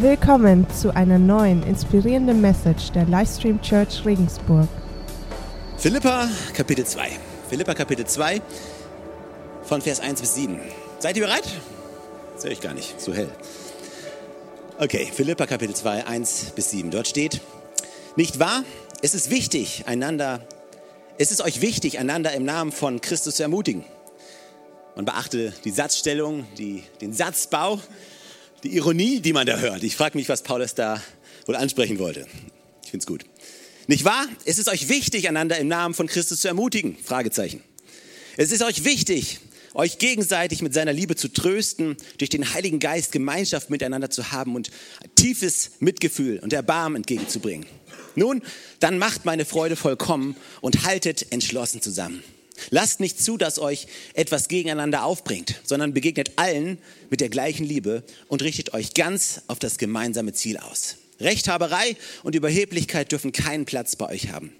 Willkommen 0.00 0.66
zu 0.70 0.96
einer 0.96 1.18
neuen 1.18 1.62
inspirierenden 1.62 2.40
Message 2.40 2.90
der 2.92 3.04
Livestream 3.04 3.60
Church 3.60 4.02
Regensburg. 4.06 4.66
Philippa 5.76 6.26
Kapitel 6.54 6.86
2. 6.86 7.10
Philippa 7.50 7.74
Kapitel 7.74 8.06
2 8.06 8.40
von 9.62 9.82
Vers 9.82 10.00
1 10.00 10.22
bis 10.22 10.34
7. 10.36 10.58
Seid 11.00 11.18
ihr 11.18 11.26
bereit? 11.26 11.46
Höre 12.42 12.50
ich 12.50 12.62
gar 12.62 12.72
nicht, 12.72 12.98
so 12.98 13.12
hell. 13.12 13.28
Okay, 14.78 15.06
Philippa 15.14 15.44
Kapitel 15.44 15.76
2, 15.76 16.06
1 16.06 16.52
bis 16.56 16.70
7. 16.70 16.90
Dort 16.90 17.06
steht, 17.06 17.42
nicht 18.16 18.38
wahr? 18.38 18.64
Es 19.02 19.14
ist 19.14 19.28
wichtig, 19.28 19.84
einander, 19.86 20.40
es 21.18 21.30
ist 21.30 21.42
euch 21.42 21.60
wichtig, 21.60 21.98
einander 21.98 22.32
im 22.32 22.46
Namen 22.46 22.72
von 22.72 23.02
Christus 23.02 23.36
zu 23.36 23.42
ermutigen. 23.42 23.84
Man 24.96 25.04
beachte 25.04 25.52
die 25.64 25.70
Satzstellung, 25.70 26.46
die, 26.56 26.84
den 27.02 27.12
Satzbau, 27.12 27.78
die 28.62 28.74
Ironie, 28.74 29.20
die 29.20 29.32
man 29.32 29.46
da 29.46 29.58
hört. 29.58 29.82
Ich 29.82 29.96
frage 29.96 30.16
mich, 30.16 30.28
was 30.28 30.42
Paulus 30.42 30.74
da 30.74 31.02
wohl 31.46 31.56
ansprechen 31.56 31.98
wollte. 31.98 32.26
Ich 32.84 32.90
finde 32.90 33.02
es 33.02 33.06
gut. 33.06 33.24
Nicht 33.86 34.04
wahr? 34.04 34.26
Es 34.44 34.58
ist 34.58 34.68
euch 34.68 34.88
wichtig, 34.88 35.28
einander 35.28 35.58
im 35.58 35.68
Namen 35.68 35.94
von 35.94 36.06
Christus 36.06 36.40
zu 36.40 36.48
ermutigen? 36.48 36.96
Fragezeichen. 37.02 37.62
Es 38.36 38.52
ist 38.52 38.62
euch 38.62 38.84
wichtig, 38.84 39.40
euch 39.74 39.98
gegenseitig 39.98 40.62
mit 40.62 40.74
seiner 40.74 40.92
Liebe 40.92 41.16
zu 41.16 41.28
trösten, 41.28 41.96
durch 42.18 42.30
den 42.30 42.54
Heiligen 42.54 42.78
Geist 42.78 43.12
Gemeinschaft 43.12 43.70
miteinander 43.70 44.10
zu 44.10 44.32
haben 44.32 44.54
und 44.54 44.70
tiefes 45.14 45.72
Mitgefühl 45.80 46.38
und 46.38 46.52
Erbarmen 46.52 46.96
entgegenzubringen. 46.96 47.66
Nun, 48.14 48.42
dann 48.80 48.98
macht 48.98 49.24
meine 49.24 49.44
Freude 49.44 49.76
vollkommen 49.76 50.36
und 50.60 50.84
haltet 50.84 51.32
entschlossen 51.32 51.80
zusammen. 51.80 52.22
Lasst 52.70 53.00
nicht 53.00 53.22
zu, 53.22 53.36
dass 53.36 53.58
euch 53.58 53.86
etwas 54.14 54.48
gegeneinander 54.48 55.04
aufbringt, 55.04 55.60
sondern 55.64 55.94
begegnet 55.94 56.32
allen 56.36 56.78
mit 57.08 57.20
der 57.20 57.30
gleichen 57.30 57.64
Liebe 57.64 58.04
und 58.28 58.42
richtet 58.42 58.74
euch 58.74 58.94
ganz 58.94 59.42
auf 59.46 59.58
das 59.58 59.78
gemeinsame 59.78 60.32
Ziel 60.32 60.58
aus. 60.58 60.96
Rechthaberei 61.20 61.96
und 62.22 62.34
Überheblichkeit 62.34 63.12
dürfen 63.12 63.32
keinen 63.32 63.64
Platz 63.64 63.96
bei 63.96 64.08
euch 64.08 64.30
haben. 64.30 64.52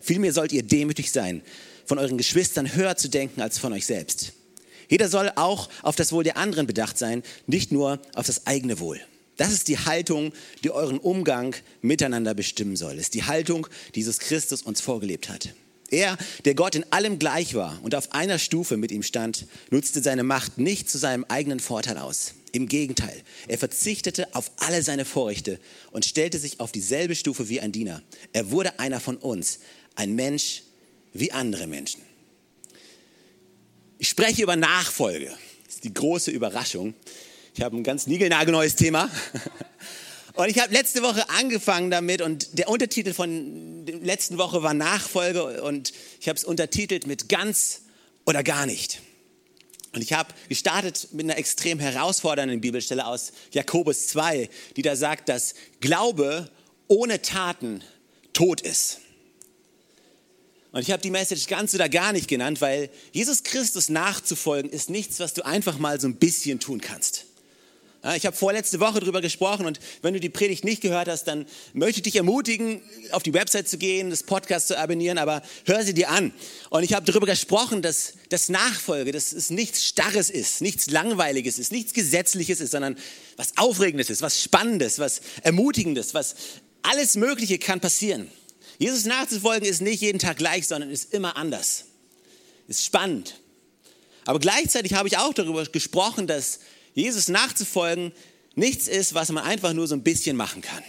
Vielmehr 0.00 0.32
sollt 0.32 0.52
ihr 0.52 0.62
demütig 0.62 1.10
sein, 1.10 1.42
von 1.84 1.98
euren 1.98 2.18
Geschwistern 2.18 2.74
höher 2.74 2.96
zu 2.96 3.08
denken 3.08 3.40
als 3.40 3.58
von 3.58 3.72
euch 3.72 3.86
selbst. 3.86 4.32
Jeder 4.88 5.08
soll 5.08 5.32
auch 5.34 5.68
auf 5.82 5.96
das 5.96 6.12
Wohl 6.12 6.24
der 6.24 6.36
anderen 6.36 6.66
bedacht 6.66 6.98
sein, 6.98 7.22
nicht 7.46 7.72
nur 7.72 8.00
auf 8.14 8.26
das 8.26 8.46
eigene 8.46 8.78
Wohl. 8.78 9.00
Das 9.36 9.52
ist 9.52 9.68
die 9.68 9.78
Haltung, 9.78 10.32
die 10.64 10.70
euren 10.70 10.98
Umgang 10.98 11.54
miteinander 11.82 12.34
bestimmen 12.34 12.76
soll. 12.76 12.92
Das 12.92 13.06
ist 13.06 13.14
die 13.14 13.24
Haltung, 13.24 13.66
die 13.94 14.00
Jesus 14.00 14.18
Christus 14.18 14.62
uns 14.62 14.80
vorgelebt 14.80 15.28
hat. 15.28 15.50
Er, 15.90 16.18
der 16.44 16.54
Gott 16.54 16.74
in 16.74 16.90
allem 16.92 17.18
gleich 17.18 17.54
war 17.54 17.78
und 17.82 17.94
auf 17.94 18.12
einer 18.12 18.38
Stufe 18.38 18.76
mit 18.76 18.90
ihm 18.90 19.02
stand, 19.02 19.46
nutzte 19.70 20.02
seine 20.02 20.24
Macht 20.24 20.58
nicht 20.58 20.90
zu 20.90 20.98
seinem 20.98 21.24
eigenen 21.24 21.60
Vorteil 21.60 21.98
aus. 21.98 22.34
Im 22.52 22.68
Gegenteil, 22.68 23.22
er 23.48 23.58
verzichtete 23.58 24.34
auf 24.34 24.50
alle 24.56 24.82
seine 24.82 25.04
Vorrechte 25.04 25.60
und 25.92 26.04
stellte 26.04 26.38
sich 26.38 26.58
auf 26.58 26.72
dieselbe 26.72 27.14
Stufe 27.14 27.48
wie 27.48 27.60
ein 27.60 27.70
Diener. 27.70 28.02
Er 28.32 28.50
wurde 28.50 28.80
einer 28.80 28.98
von 28.98 29.16
uns, 29.16 29.60
ein 29.94 30.14
Mensch 30.14 30.62
wie 31.12 31.32
andere 31.32 31.66
Menschen. 31.66 32.00
Ich 33.98 34.08
spreche 34.08 34.42
über 34.42 34.56
Nachfolge. 34.56 35.30
Das 35.66 35.76
ist 35.76 35.84
die 35.84 35.94
große 35.94 36.30
Überraschung. 36.30 36.94
Ich 37.54 37.62
habe 37.62 37.76
ein 37.76 37.84
ganz 37.84 38.06
niegelnagelneues 38.06 38.76
Thema. 38.76 39.10
Und 40.36 40.50
ich 40.50 40.58
habe 40.58 40.72
letzte 40.72 41.02
Woche 41.02 41.30
angefangen 41.30 41.90
damit 41.90 42.20
und 42.20 42.58
der 42.58 42.68
Untertitel 42.68 43.14
von 43.14 43.86
der 43.86 43.96
letzten 43.96 44.36
Woche 44.36 44.62
war 44.62 44.74
Nachfolge 44.74 45.62
und 45.62 45.94
ich 46.20 46.28
habe 46.28 46.36
es 46.36 46.44
untertitelt 46.44 47.06
mit 47.06 47.30
ganz 47.30 47.82
oder 48.26 48.42
gar 48.42 48.66
nicht. 48.66 49.00
Und 49.92 50.02
ich 50.02 50.12
habe 50.12 50.34
gestartet 50.50 51.08
mit 51.12 51.24
einer 51.24 51.38
extrem 51.38 51.78
herausfordernden 51.78 52.60
Bibelstelle 52.60 53.06
aus 53.06 53.32
Jakobus 53.52 54.08
2, 54.08 54.50
die 54.76 54.82
da 54.82 54.94
sagt, 54.94 55.30
dass 55.30 55.54
Glaube 55.80 56.50
ohne 56.86 57.22
Taten 57.22 57.82
tot 58.34 58.60
ist. 58.60 59.00
Und 60.72 60.82
ich 60.82 60.90
habe 60.90 61.00
die 61.00 61.10
Message 61.10 61.46
ganz 61.46 61.72
oder 61.74 61.88
gar 61.88 62.12
nicht 62.12 62.28
genannt, 62.28 62.60
weil 62.60 62.90
Jesus 63.12 63.42
Christus 63.42 63.88
nachzufolgen 63.88 64.70
ist 64.70 64.90
nichts, 64.90 65.18
was 65.18 65.32
du 65.32 65.46
einfach 65.46 65.78
mal 65.78 65.98
so 65.98 66.08
ein 66.08 66.16
bisschen 66.16 66.60
tun 66.60 66.82
kannst. 66.82 67.25
Ich 68.14 68.24
habe 68.24 68.36
vorletzte 68.36 68.78
Woche 68.78 69.00
darüber 69.00 69.20
gesprochen 69.20 69.66
und 69.66 69.80
wenn 70.02 70.14
du 70.14 70.20
die 70.20 70.28
Predigt 70.28 70.64
nicht 70.64 70.80
gehört 70.80 71.08
hast, 71.08 71.24
dann 71.24 71.46
möchte 71.72 71.98
ich 71.98 72.02
dich 72.02 72.16
ermutigen, 72.16 72.80
auf 73.10 73.24
die 73.24 73.34
Website 73.34 73.68
zu 73.68 73.78
gehen, 73.78 74.10
das 74.10 74.22
Podcast 74.22 74.68
zu 74.68 74.78
abonnieren, 74.78 75.18
aber 75.18 75.42
hör 75.64 75.82
sie 75.82 75.94
dir 75.94 76.10
an. 76.10 76.32
Und 76.70 76.84
ich 76.84 76.94
habe 76.94 77.04
darüber 77.04 77.26
gesprochen, 77.26 77.82
dass 77.82 78.12
das 78.28 78.48
Nachfolge, 78.48 79.10
dass 79.10 79.32
es 79.32 79.50
nichts 79.50 79.84
Starres 79.84 80.30
ist, 80.30 80.60
nichts 80.60 80.88
Langweiliges 80.90 81.58
ist, 81.58 81.72
nichts 81.72 81.94
Gesetzliches 81.94 82.60
ist, 82.60 82.70
sondern 82.70 82.96
was 83.36 83.56
Aufregendes 83.56 84.08
ist, 84.08 84.22
was 84.22 84.40
Spannendes, 84.40 84.98
was 85.00 85.20
Ermutigendes, 85.42 86.14
was 86.14 86.36
alles 86.82 87.16
Mögliche 87.16 87.58
kann 87.58 87.80
passieren. 87.80 88.30
Jesus 88.78 89.04
nachzufolgen 89.06 89.68
ist 89.68 89.80
nicht 89.80 90.02
jeden 90.02 90.18
Tag 90.18 90.36
gleich, 90.36 90.68
sondern 90.68 90.90
ist 90.90 91.12
immer 91.12 91.36
anders. 91.36 91.86
Ist 92.68 92.84
spannend. 92.84 93.40
Aber 94.26 94.38
gleichzeitig 94.38 94.94
habe 94.94 95.08
ich 95.08 95.18
auch 95.18 95.32
darüber 95.34 95.64
gesprochen, 95.64 96.26
dass 96.26 96.60
Jesus 96.96 97.28
nachzufolgen 97.28 98.12
nichts 98.54 98.88
ist, 98.88 99.14
was 99.14 99.30
man 99.30 99.44
einfach 99.44 99.74
nur 99.74 99.86
so 99.86 99.94
ein 99.94 100.02
bisschen 100.02 100.34
machen 100.34 100.62
kann. 100.62 100.82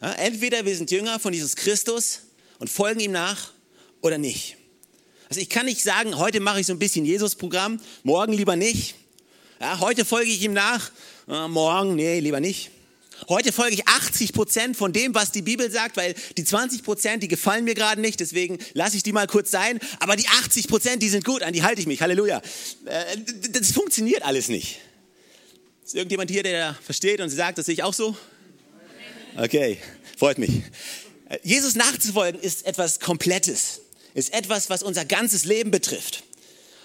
Ja, 0.00 0.12
entweder 0.12 0.64
wir 0.64 0.74
sind 0.76 0.90
Jünger 0.90 1.18
von 1.18 1.34
Jesus 1.34 1.56
Christus 1.56 2.20
und 2.60 2.70
folgen 2.70 3.00
ihm 3.00 3.12
nach 3.12 3.52
oder 4.00 4.18
nicht. 4.18 4.56
Also 5.28 5.40
ich 5.40 5.50
kann 5.50 5.66
nicht 5.66 5.82
sagen, 5.82 6.16
heute 6.16 6.38
mache 6.40 6.60
ich 6.60 6.66
so 6.66 6.72
ein 6.72 6.78
bisschen 6.78 7.04
Jesus-Programm, 7.04 7.80
morgen 8.04 8.32
lieber 8.32 8.54
nicht. 8.54 8.94
Ja, 9.60 9.80
heute 9.80 10.04
folge 10.04 10.30
ich 10.30 10.40
ihm 10.42 10.52
nach, 10.52 10.92
äh, 11.28 11.48
morgen, 11.48 11.96
nee, 11.96 12.20
lieber 12.20 12.38
nicht. 12.38 12.70
Heute 13.26 13.52
folge 13.52 13.74
ich 13.74 13.88
80 13.88 14.32
Prozent 14.32 14.76
von 14.76 14.92
dem, 14.92 15.14
was 15.14 15.32
die 15.32 15.42
Bibel 15.42 15.70
sagt, 15.70 15.96
weil 15.96 16.14
die 16.36 16.44
20 16.44 16.84
Prozent, 16.84 17.22
die 17.22 17.28
gefallen 17.28 17.64
mir 17.64 17.74
gerade 17.74 18.00
nicht, 18.00 18.20
deswegen 18.20 18.58
lasse 18.74 18.96
ich 18.96 19.02
die 19.02 19.12
mal 19.12 19.26
kurz 19.26 19.50
sein. 19.50 19.80
Aber 19.98 20.14
die 20.14 20.28
80 20.28 20.68
Prozent, 20.68 21.02
die 21.02 21.08
sind 21.08 21.24
gut, 21.24 21.42
an 21.42 21.52
die 21.52 21.62
halte 21.62 21.80
ich 21.80 21.86
mich. 21.86 22.00
Halleluja. 22.00 22.40
Äh, 22.84 23.16
das 23.50 23.72
funktioniert 23.72 24.22
alles 24.22 24.48
nicht. 24.48 24.78
Ist 25.84 25.94
irgendjemand 25.94 26.30
hier, 26.30 26.42
der 26.42 26.78
versteht 26.84 27.20
und 27.20 27.28
sagt, 27.30 27.58
das 27.58 27.66
sehe 27.66 27.72
ich 27.72 27.82
auch 27.82 27.94
so? 27.94 28.16
Okay, 29.36 29.78
freut 30.16 30.38
mich. 30.38 30.50
Äh, 31.28 31.38
Jesus 31.42 31.74
nachzufolgen 31.74 32.40
ist 32.40 32.66
etwas 32.66 33.00
Komplettes, 33.00 33.80
ist 34.14 34.32
etwas, 34.32 34.70
was 34.70 34.82
unser 34.82 35.04
ganzes 35.04 35.44
Leben 35.44 35.70
betrifft. 35.70 36.22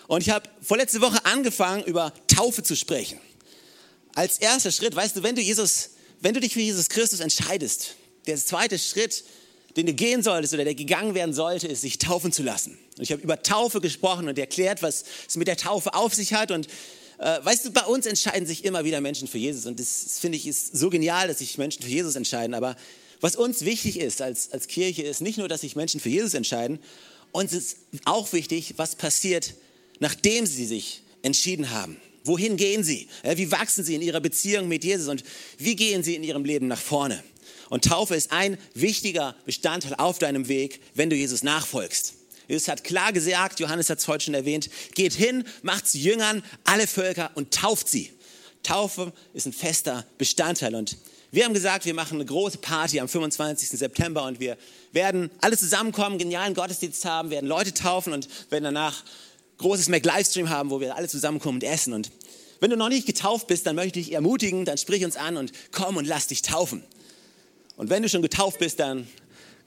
Und 0.07 0.22
ich 0.22 0.29
habe 0.29 0.49
vorletzte 0.61 0.99
Woche 1.01 1.23
angefangen, 1.25 1.83
über 1.83 2.13
Taufe 2.27 2.63
zu 2.63 2.75
sprechen. 2.75 3.19
Als 4.16 4.39
erster 4.39 4.72
Schritt, 4.72 4.95
weißt 4.95 5.16
du, 5.16 5.23
wenn 5.23 5.35
du 5.35 5.41
Jesus 5.41 5.91
wenn 6.23 6.34
du 6.34 6.39
dich 6.39 6.53
für 6.53 6.61
Jesus 6.61 6.88
Christus 6.88 7.19
entscheidest, 7.19 7.95
der 8.28 8.38
zweite 8.38 8.79
Schritt, 8.79 9.25
den 9.75 9.85
du 9.85 9.94
gehen 9.94 10.23
solltest 10.23 10.53
oder 10.53 10.63
der 10.63 10.73
gegangen 10.73 11.16
werden 11.16 11.34
sollte, 11.34 11.67
ist, 11.67 11.81
sich 11.81 11.97
taufen 11.97 12.31
zu 12.31 12.44
lassen. 12.44 12.78
Und 12.97 13.03
ich 13.03 13.11
habe 13.11 13.22
über 13.22 13.41
Taufe 13.44 13.81
gesprochen 13.81 14.29
und 14.29 14.39
erklärt, 14.39 14.81
was 14.81 15.03
es 15.28 15.35
mit 15.35 15.50
der 15.50 15.57
Taufe 15.57 15.94
auf 15.94 16.13
sich 16.13 16.34
hat. 16.34 16.51
Und 16.51 16.67
äh, 17.17 17.44
weißt 17.44 17.66
du, 17.66 17.72
bei 17.72 17.84
uns 17.84 18.06
entscheiden 18.06 18.47
sich 18.47 18.63
immer 18.63 18.85
wieder 18.85 19.01
Menschen 19.01 19.28
für 19.28 19.38
Jesus. 19.38 19.66
Und 19.66 19.81
das, 19.81 20.06
das 20.06 20.19
finde 20.19 20.38
ich 20.38 20.47
ist 20.47 20.78
so 20.78 20.89
genial, 20.89 21.28
dass 21.28 21.39
sich 21.39 21.57
Menschen 21.57 21.84
für 21.84 21.89
Jesus 21.89 22.16
entscheiden. 22.16 22.53
Aber 22.53 22.78
was 23.19 23.35
uns 23.35 23.66
wichtig 23.66 24.00
ist 24.00 24.22
als, 24.22 24.50
als 24.53 24.67
Kirche, 24.67 25.03
ist 25.03 25.19
nicht 25.19 25.38
nur, 25.38 25.50
dass 25.50 25.61
sich 25.61 25.75
Menschen 25.75 26.00
für 26.00 26.09
Jesus 26.09 26.35
entscheiden, 26.35 26.79
uns 27.34 27.51
ist 27.51 27.79
auch 28.05 28.31
wichtig, 28.31 28.75
was 28.78 28.95
passiert, 28.95 29.55
nachdem 30.00 30.45
sie 30.45 30.66
sich 30.66 31.01
entschieden 31.22 31.72
haben. 31.72 31.97
Wohin 32.23 32.57
gehen 32.57 32.84
sie? 32.84 33.07
Wie 33.35 33.51
wachsen 33.51 33.84
sie 33.84 33.95
in 33.95 34.01
ihrer 34.01 34.22
Beziehung 34.22 34.67
mit 34.67 34.84
Jesus 34.84 35.09
und 35.09 35.23
wie 35.57 35.75
gehen 35.75 36.03
sie 36.03 36.16
in 36.16 36.23
ihrem 36.23 36.45
Leben 36.45 36.67
nach 36.67 36.79
vorne? 36.79 37.22
Und 37.69 37.85
Taufe 37.85 38.16
ist 38.16 38.31
ein 38.31 38.57
wichtiger 38.73 39.35
Bestandteil 39.45 39.95
auf 39.95 40.19
deinem 40.19 40.47
Weg, 40.47 40.79
wenn 40.94 41.09
du 41.09 41.16
Jesus 41.16 41.44
nachfolgst. 41.44 42.13
Jesus 42.47 42.67
hat 42.67 42.84
klar 42.84 43.11
gesagt, 43.13 43.59
Johannes 43.59 43.89
hat 43.89 44.00
es 44.00 44.07
heute 44.07 44.25
schon 44.25 44.34
erwähnt, 44.34 44.69
geht 44.95 45.13
hin, 45.13 45.44
macht 45.61 45.88
zu 45.88 45.97
Jüngern 45.97 46.44
alle 46.66 46.88
Völker 46.88 47.31
und 47.35 47.53
tauft 47.53 47.88
sie. 47.88 48.11
Taufe 48.63 49.11
ist 49.34 49.45
ein 49.45 49.53
fester 49.53 50.05
Bestandteil 50.17 50.75
und 50.75 50.97
wir 51.31 51.46
haben 51.46 51.53
gesagt, 51.55 51.85
wir 51.85 51.96
machen 51.96 52.17
eine 52.17 52.25
große 52.25 52.59
Party 52.59 52.99
am 52.99 53.09
25. 53.09 53.70
September 53.70 54.23
und 54.25 54.40
wir 54.40 54.55
werden 54.91 55.31
alle 55.41 55.58
zusammenkommen, 55.58 56.20
genialen 56.20 56.53
Gottesdienst 56.53 57.05
haben, 57.05 57.31
werden 57.31 57.47
Leute 57.47 57.73
taufen 57.73 58.14
und 58.14 58.29
werden 58.52 58.66
danach 58.66 59.03
großes 59.58 59.90
Mac-Livestream 59.90 60.50
haben, 60.50 60.70
wo 60.70 60.79
wir 60.79 60.96
alle 60.96 61.08
zusammenkommen 61.08 61.58
und 61.58 61.64
essen. 61.64 61.94
Und 61.94 62.11
wenn 62.59 62.70
du 62.70 62.78
noch 62.78 62.90
nicht 62.90 63.05
getauft 63.05 63.47
bist, 63.47 63.66
dann 63.66 63.76
möchte 63.76 64.00
ich 64.00 64.08
dich 64.08 64.16
ermutigen, 64.16 64.66
dann 64.66 64.78
sprich 64.78 65.03
uns 65.03 65.16
an 65.16 65.38
und 65.38 65.52
komm 65.72 65.97
und 65.97 66.05
lass 66.05 66.28
dich 66.28 66.41
taufen. 66.41 66.84
Und 67.76 67.90
wenn 67.90 68.03
du 68.03 68.09
schon 68.09 68.22
getauft 68.22 68.59
bist, 68.59 68.79
dann 68.79 69.08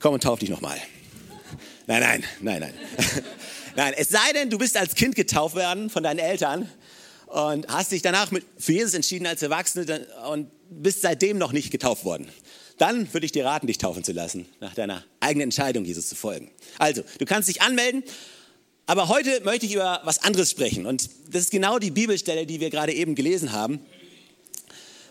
komm 0.00 0.14
und 0.14 0.22
tauf 0.22 0.38
dich 0.38 0.48
nochmal. 0.48 0.78
Nein, 1.86 2.00
nein, 2.00 2.24
nein, 2.40 2.60
nein. 2.60 2.74
nein, 3.76 3.94
es 3.96 4.08
sei 4.08 4.32
denn, 4.32 4.50
du 4.50 4.58
bist 4.58 4.76
als 4.76 4.94
Kind 4.94 5.14
getauft 5.14 5.54
worden 5.54 5.90
von 5.90 6.02
deinen 6.02 6.18
Eltern 6.18 6.68
und 7.26 7.68
hast 7.68 7.92
dich 7.92 8.02
danach 8.02 8.30
für 8.58 8.72
Jesus 8.72 8.94
entschieden 8.94 9.26
als 9.26 9.42
Erwachsene 9.42 10.06
und 10.30 10.50
bist 10.70 11.02
seitdem 11.02 11.38
noch 11.38 11.52
nicht 11.52 11.70
getauft 11.70 12.04
worden. 12.04 12.28
Dann 12.78 13.12
würde 13.12 13.24
ich 13.24 13.32
dir 13.32 13.44
raten, 13.44 13.66
dich 13.66 13.78
taufen 13.78 14.04
zu 14.04 14.12
lassen, 14.12 14.46
nach 14.60 14.74
deiner 14.74 15.04
eigenen 15.20 15.44
Entscheidung, 15.44 15.84
Jesus 15.84 16.08
zu 16.08 16.14
folgen. 16.14 16.50
Also, 16.78 17.02
du 17.18 17.24
kannst 17.24 17.48
dich 17.48 17.62
anmelden 17.62 18.02
aber 18.86 19.08
heute 19.08 19.40
möchte 19.42 19.66
ich 19.66 19.74
über 19.74 20.00
was 20.04 20.18
anderes 20.22 20.50
sprechen. 20.50 20.86
Und 20.86 21.10
das 21.30 21.42
ist 21.42 21.50
genau 21.50 21.78
die 21.78 21.90
Bibelstelle, 21.90 22.46
die 22.46 22.60
wir 22.60 22.70
gerade 22.70 22.92
eben 22.92 23.14
gelesen 23.14 23.52
haben. 23.52 23.80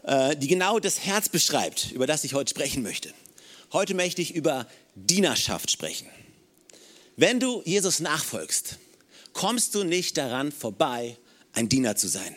äh, 0.05 0.37
die 0.37 0.47
genau 0.47 0.79
das 0.79 0.99
Herz 0.99 1.29
beschreibt, 1.29 1.91
über 1.91 2.07
das 2.07 2.23
ich 2.23 2.33
heute 2.33 2.51
sprechen 2.51 2.83
möchte. 2.83 3.13
Heute 3.73 3.95
möchte 3.95 4.21
ich 4.21 4.35
über 4.35 4.67
Dienerschaft 4.95 5.71
sprechen. 5.71 6.07
Wenn 7.17 7.39
du 7.39 7.61
Jesus 7.65 7.99
nachfolgst, 7.99 8.77
kommst 9.33 9.73
du 9.75 9.83
nicht 9.83 10.17
daran 10.17 10.51
vorbei, 10.51 11.17
ein 11.53 11.69
Diener 11.69 11.95
zu 11.95 12.07
sein. 12.07 12.35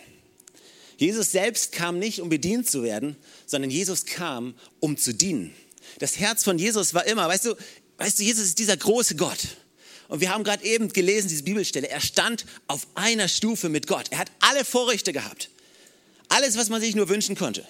Jesus 0.96 1.31
selbst 1.31 1.73
kam 1.73 1.99
nicht, 1.99 2.20
um 2.20 2.29
bedient 2.29 2.69
zu 2.69 2.82
werden, 2.82 3.17
sondern 3.46 3.70
Jesus 3.70 4.06
kam, 4.06 4.55
um 4.81 4.96
zu 4.96 5.12
dienen. 5.12 5.55
Das 5.99 6.19
Herz 6.19 6.44
von 6.44 6.58
Jesus 6.58 6.94
war 6.94 7.06
immer, 7.06 7.29
weißt 7.29 7.44
du, 7.44 7.55
weißt 7.99 8.19
du, 8.19 8.23
Jesus 8.23 8.44
ist 8.44 8.58
dieser 8.58 8.76
große 8.76 9.17
Gott. 9.17 9.41
Und 10.08 10.20
wir 10.20 10.31
haben 10.31 10.43
gerade 10.43 10.64
eben 10.64 10.88
gelesen, 10.88 11.28
diese 11.28 11.43
Bibelstelle, 11.43 11.88
er 11.88 12.00
stand 12.00 12.46
auf 12.66 12.87
einer 12.94 13.28
Stufe 13.28 13.69
mit 13.69 13.87
Gott. 13.87 14.06
Er 14.10 14.19
hat 14.19 14.31
alle 14.40 14.64
Vorrechte 14.64 15.12
gehabt. 15.12 15.50
Alles, 16.28 16.56
was 16.56 16.70
man 16.70 16.81
sich 16.81 16.94
nur 16.94 17.08
wünschen 17.08 17.37
konnte. 17.37 17.66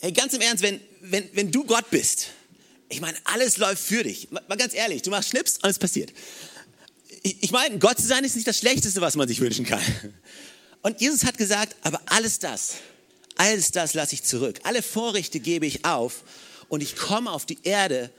Hey, 0.00 0.12
ganz 0.12 0.32
im 0.34 0.40
Ernst, 0.40 0.62
wenn, 0.62 0.80
wenn, 1.00 1.28
wenn 1.32 1.50
du 1.50 1.64
Gott 1.64 1.90
bist, 1.90 2.28
ich 2.88 3.00
meine, 3.00 3.18
alles 3.24 3.56
läuft 3.56 3.82
für 3.82 4.02
dich. 4.02 4.30
Mal 4.30 4.56
ganz 4.56 4.74
ehrlich, 4.74 5.02
du 5.02 5.10
machst 5.10 5.30
Schnips 5.30 5.58
und 5.62 5.68
es 5.68 5.78
passiert. 5.78 6.12
Ich, 7.22 7.42
ich 7.42 7.50
meine, 7.50 7.78
Gott 7.78 7.98
zu 7.98 8.06
sein 8.06 8.24
ist 8.24 8.36
nicht 8.36 8.46
das 8.46 8.58
Schlechteste, 8.58 9.00
was 9.00 9.16
man 9.16 9.28
sich 9.28 9.40
wünschen 9.40 9.64
kann. 9.64 9.82
Und 10.82 11.00
Jesus 11.00 11.24
hat 11.24 11.36
gesagt, 11.36 11.74
aber 11.82 12.00
alles 12.06 12.38
das, 12.38 12.74
alles 13.36 13.72
das 13.72 13.94
lasse 13.94 14.14
ich 14.14 14.22
zurück. 14.22 14.60
Alle 14.62 14.82
Vorrechte 14.82 15.40
gebe 15.40 15.66
ich 15.66 15.84
auf 15.84 16.22
und 16.68 16.82
ich 16.82 16.96
komme 16.96 17.30
auf 17.30 17.46
die 17.46 17.58
Erde, 17.62 18.10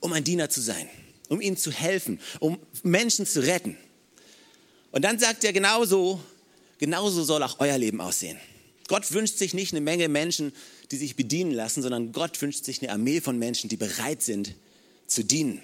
um 0.00 0.12
ein 0.12 0.24
Diener 0.24 0.48
zu 0.48 0.60
sein, 0.60 0.88
um 1.28 1.40
ihnen 1.40 1.56
zu 1.56 1.70
helfen, 1.70 2.20
um 2.40 2.58
Menschen 2.82 3.26
zu 3.26 3.40
retten. 3.40 3.76
Und 4.92 5.02
dann 5.02 5.18
sagt 5.18 5.44
er 5.44 5.52
genauso, 5.52 6.20
genauso 6.78 7.24
soll 7.24 7.42
auch 7.42 7.60
euer 7.60 7.78
Leben 7.78 8.00
aussehen. 8.00 8.38
Gott 8.86 9.12
wünscht 9.12 9.38
sich 9.38 9.54
nicht 9.54 9.72
eine 9.72 9.80
Menge 9.80 10.08
Menschen, 10.08 10.52
die 10.90 10.96
sich 10.96 11.16
bedienen 11.16 11.52
lassen, 11.52 11.82
sondern 11.82 12.12
Gott 12.12 12.40
wünscht 12.42 12.64
sich 12.64 12.82
eine 12.82 12.92
Armee 12.92 13.20
von 13.20 13.38
Menschen, 13.38 13.68
die 13.68 13.76
bereit 13.76 14.22
sind 14.22 14.54
zu 15.06 15.24
dienen. 15.24 15.62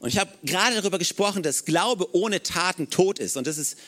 Und 0.00 0.08
ich 0.08 0.18
habe 0.18 0.30
gerade 0.42 0.76
darüber 0.76 0.98
gesprochen, 0.98 1.42
dass 1.42 1.64
Glaube 1.64 2.14
ohne 2.14 2.42
Taten 2.42 2.90
tot 2.90 3.18
ist. 3.18 3.36
Und 3.36 3.46
das 3.46 3.56
ist 3.56 3.78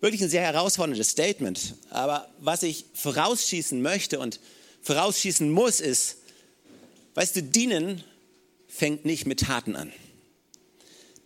wirklich 0.00 0.20
ein 0.22 0.28
sehr 0.28 0.42
herausforderndes 0.42 1.08
Statement. 1.08 1.76
Aber 1.88 2.28
was 2.40 2.62
ich 2.62 2.84
vorausschießen 2.94 3.80
möchte 3.80 4.18
und 4.18 4.40
vorausschießen 4.82 5.50
muss, 5.50 5.80
ist, 5.80 6.16
weißt 7.14 7.36
du, 7.36 7.42
dienen 7.42 8.04
fängt 8.72 9.04
nicht 9.04 9.26
mit 9.26 9.40
Taten 9.40 9.76
an. 9.76 9.92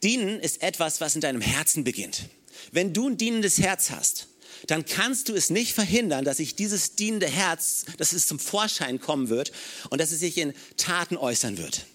Dienen 0.03 0.41
ist 0.41 0.63
etwas, 0.63 1.01
was 1.01 1.15
in 1.15 1.21
deinem 1.21 1.41
Herzen 1.41 1.85
beginnt. 1.85 2.29
Wenn 2.73 2.93
du 2.93 3.09
ein 3.09 3.17
dienendes 3.17 3.59
Herz 3.59 3.91
hast, 3.91 4.29
dann 4.67 4.85
kannst 4.85 5.29
du 5.29 5.35
es 5.35 5.51
nicht 5.51 5.73
verhindern, 5.73 6.25
dass 6.25 6.39
sich 6.39 6.57
dieses 6.57 6.97
dienende 6.97 7.29
Herz, 7.29 7.85
dass 7.99 8.13
es 8.13 8.27
zum 8.27 8.39
Vorschein 8.39 9.01
kommen 9.01 9.29
wird 9.29 9.53
und 9.91 10.01
dass 10.01 10.11
es 10.11 10.21
sich 10.21 10.39
in 10.39 10.55
Taten 10.77 11.17
äußern 11.17 11.59
wird. 11.59 11.87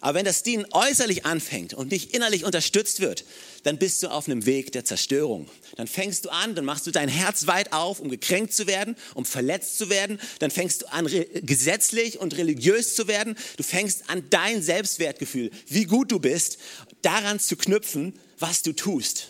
Aber 0.00 0.18
wenn 0.18 0.24
das 0.24 0.42
Dienen 0.42 0.66
äußerlich 0.72 1.26
anfängt 1.26 1.74
und 1.74 1.90
nicht 1.90 2.14
innerlich 2.14 2.44
unterstützt 2.44 3.00
wird, 3.00 3.24
dann 3.64 3.76
bist 3.76 4.02
du 4.02 4.08
auf 4.08 4.26
einem 4.26 4.46
Weg 4.46 4.72
der 4.72 4.86
Zerstörung. 4.86 5.46
Dann 5.76 5.86
fängst 5.86 6.24
du 6.24 6.30
an, 6.30 6.54
dann 6.54 6.64
machst 6.64 6.86
du 6.86 6.90
dein 6.90 7.08
Herz 7.08 7.46
weit 7.46 7.74
auf, 7.74 8.00
um 8.00 8.08
gekränkt 8.08 8.54
zu 8.54 8.66
werden, 8.66 8.96
um 9.14 9.26
verletzt 9.26 9.76
zu 9.76 9.90
werden. 9.90 10.18
Dann 10.38 10.50
fängst 10.50 10.82
du 10.82 10.92
an, 10.92 11.06
gesetzlich 11.42 12.18
und 12.18 12.36
religiös 12.38 12.94
zu 12.94 13.08
werden. 13.08 13.36
Du 13.58 13.62
fängst 13.62 14.08
an, 14.08 14.24
dein 14.30 14.62
Selbstwertgefühl, 14.62 15.50
wie 15.66 15.84
gut 15.84 16.10
du 16.10 16.18
bist, 16.18 16.58
daran 17.02 17.38
zu 17.38 17.56
knüpfen, 17.56 18.18
was 18.38 18.62
du 18.62 18.72
tust. 18.72 19.28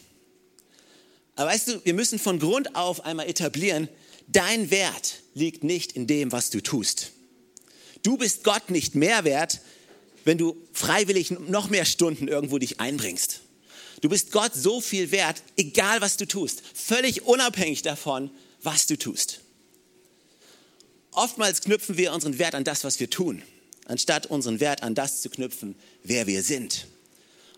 Aber 1.35 1.51
weißt 1.51 1.69
du, 1.69 1.85
wir 1.85 1.95
müssen 1.95 2.21
von 2.21 2.39
Grund 2.39 2.77
auf 2.77 3.05
einmal 3.05 3.29
etablieren, 3.29 3.89
dein 4.29 4.71
Wert 4.71 5.23
liegt 5.35 5.65
nicht 5.65 5.93
in 5.93 6.07
dem, 6.07 6.31
was 6.31 6.51
du 6.51 6.61
tust. 6.61 7.11
Du 8.03 8.17
bist 8.17 8.45
Gott 8.45 8.71
nicht 8.71 8.95
mehr 8.95 9.25
wert, 9.25 9.61
wenn 10.25 10.39
du 10.39 10.57
freiwillig 10.73 11.31
noch 11.31 11.71
mehr 11.71 11.85
Stunden 11.85 12.29
irgendwo 12.29 12.59
dich 12.59 12.81
einbringst. 12.81 13.41
Du 14.01 14.09
bist 14.09 14.33
Gott 14.33 14.55
so 14.55 14.81
viel 14.81 15.11
wert, 15.11 15.43
egal 15.57 16.01
was 16.01 16.17
du 16.17 16.27
tust, 16.27 16.63
völlig 16.75 17.23
unabhängig 17.23 17.83
davon, 17.83 18.31
was 18.63 18.87
du 18.87 18.97
tust. 18.97 19.41
Oftmals 21.13 21.61
knüpfen 21.61 21.97
wir 21.97 22.13
unseren 22.13 22.39
Wert 22.39 22.55
an 22.55 22.65
das, 22.65 22.85
was 22.85 23.01
wir 23.01 23.11
tun, 23.11 23.43
anstatt 23.87 24.27
unseren 24.27 24.61
Wert 24.61 24.83
an 24.83 24.95
das 24.95 25.23
zu 25.23 25.29
knüpfen, 25.29 25.75
wer 26.03 26.27
wir 26.27 26.43
sind 26.43 26.87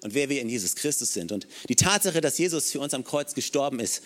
und 0.02 0.14
wer 0.14 0.28
wir 0.28 0.40
in 0.40 0.48
Jesus 0.48 0.74
Christus 0.74 1.12
sind. 1.12 1.30
Und 1.32 1.46
die 1.68 1.76
Tatsache, 1.76 2.20
dass 2.20 2.38
Jesus 2.38 2.70
für 2.70 2.80
uns 2.80 2.94
am 2.94 3.04
Kreuz 3.04 3.34
gestorben 3.34 3.78
ist, 3.78 4.02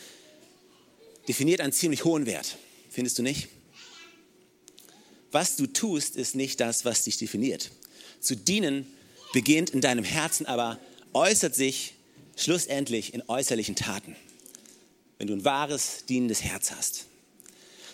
definiert 1.29 1.61
einen 1.61 1.73
ziemlich 1.73 2.05
hohen 2.05 2.27
Wert. 2.27 2.59
Findest 2.91 3.19
du 3.19 3.23
nicht? 3.23 3.49
Was 5.31 5.57
du 5.57 5.67
tust, 5.67 6.17
ist 6.17 6.35
nicht 6.35 6.61
das, 6.61 6.85
was 6.85 7.05
dich 7.05 7.17
definiert 7.19 7.71
zu 8.27 8.37
dienen 8.37 8.87
beginnt 9.33 9.71
in 9.71 9.81
deinem 9.81 10.05
Herzen, 10.05 10.47
aber 10.47 10.79
äußert 11.13 11.55
sich 11.55 11.95
schlussendlich 12.37 13.15
in 13.15 13.23
äußerlichen 13.29 13.77
Taten, 13.77 14.17
wenn 15.19 15.29
du 15.29 15.35
ein 15.35 15.45
wahres, 15.45 16.05
dienendes 16.09 16.43
Herz 16.43 16.71
hast. 16.73 17.07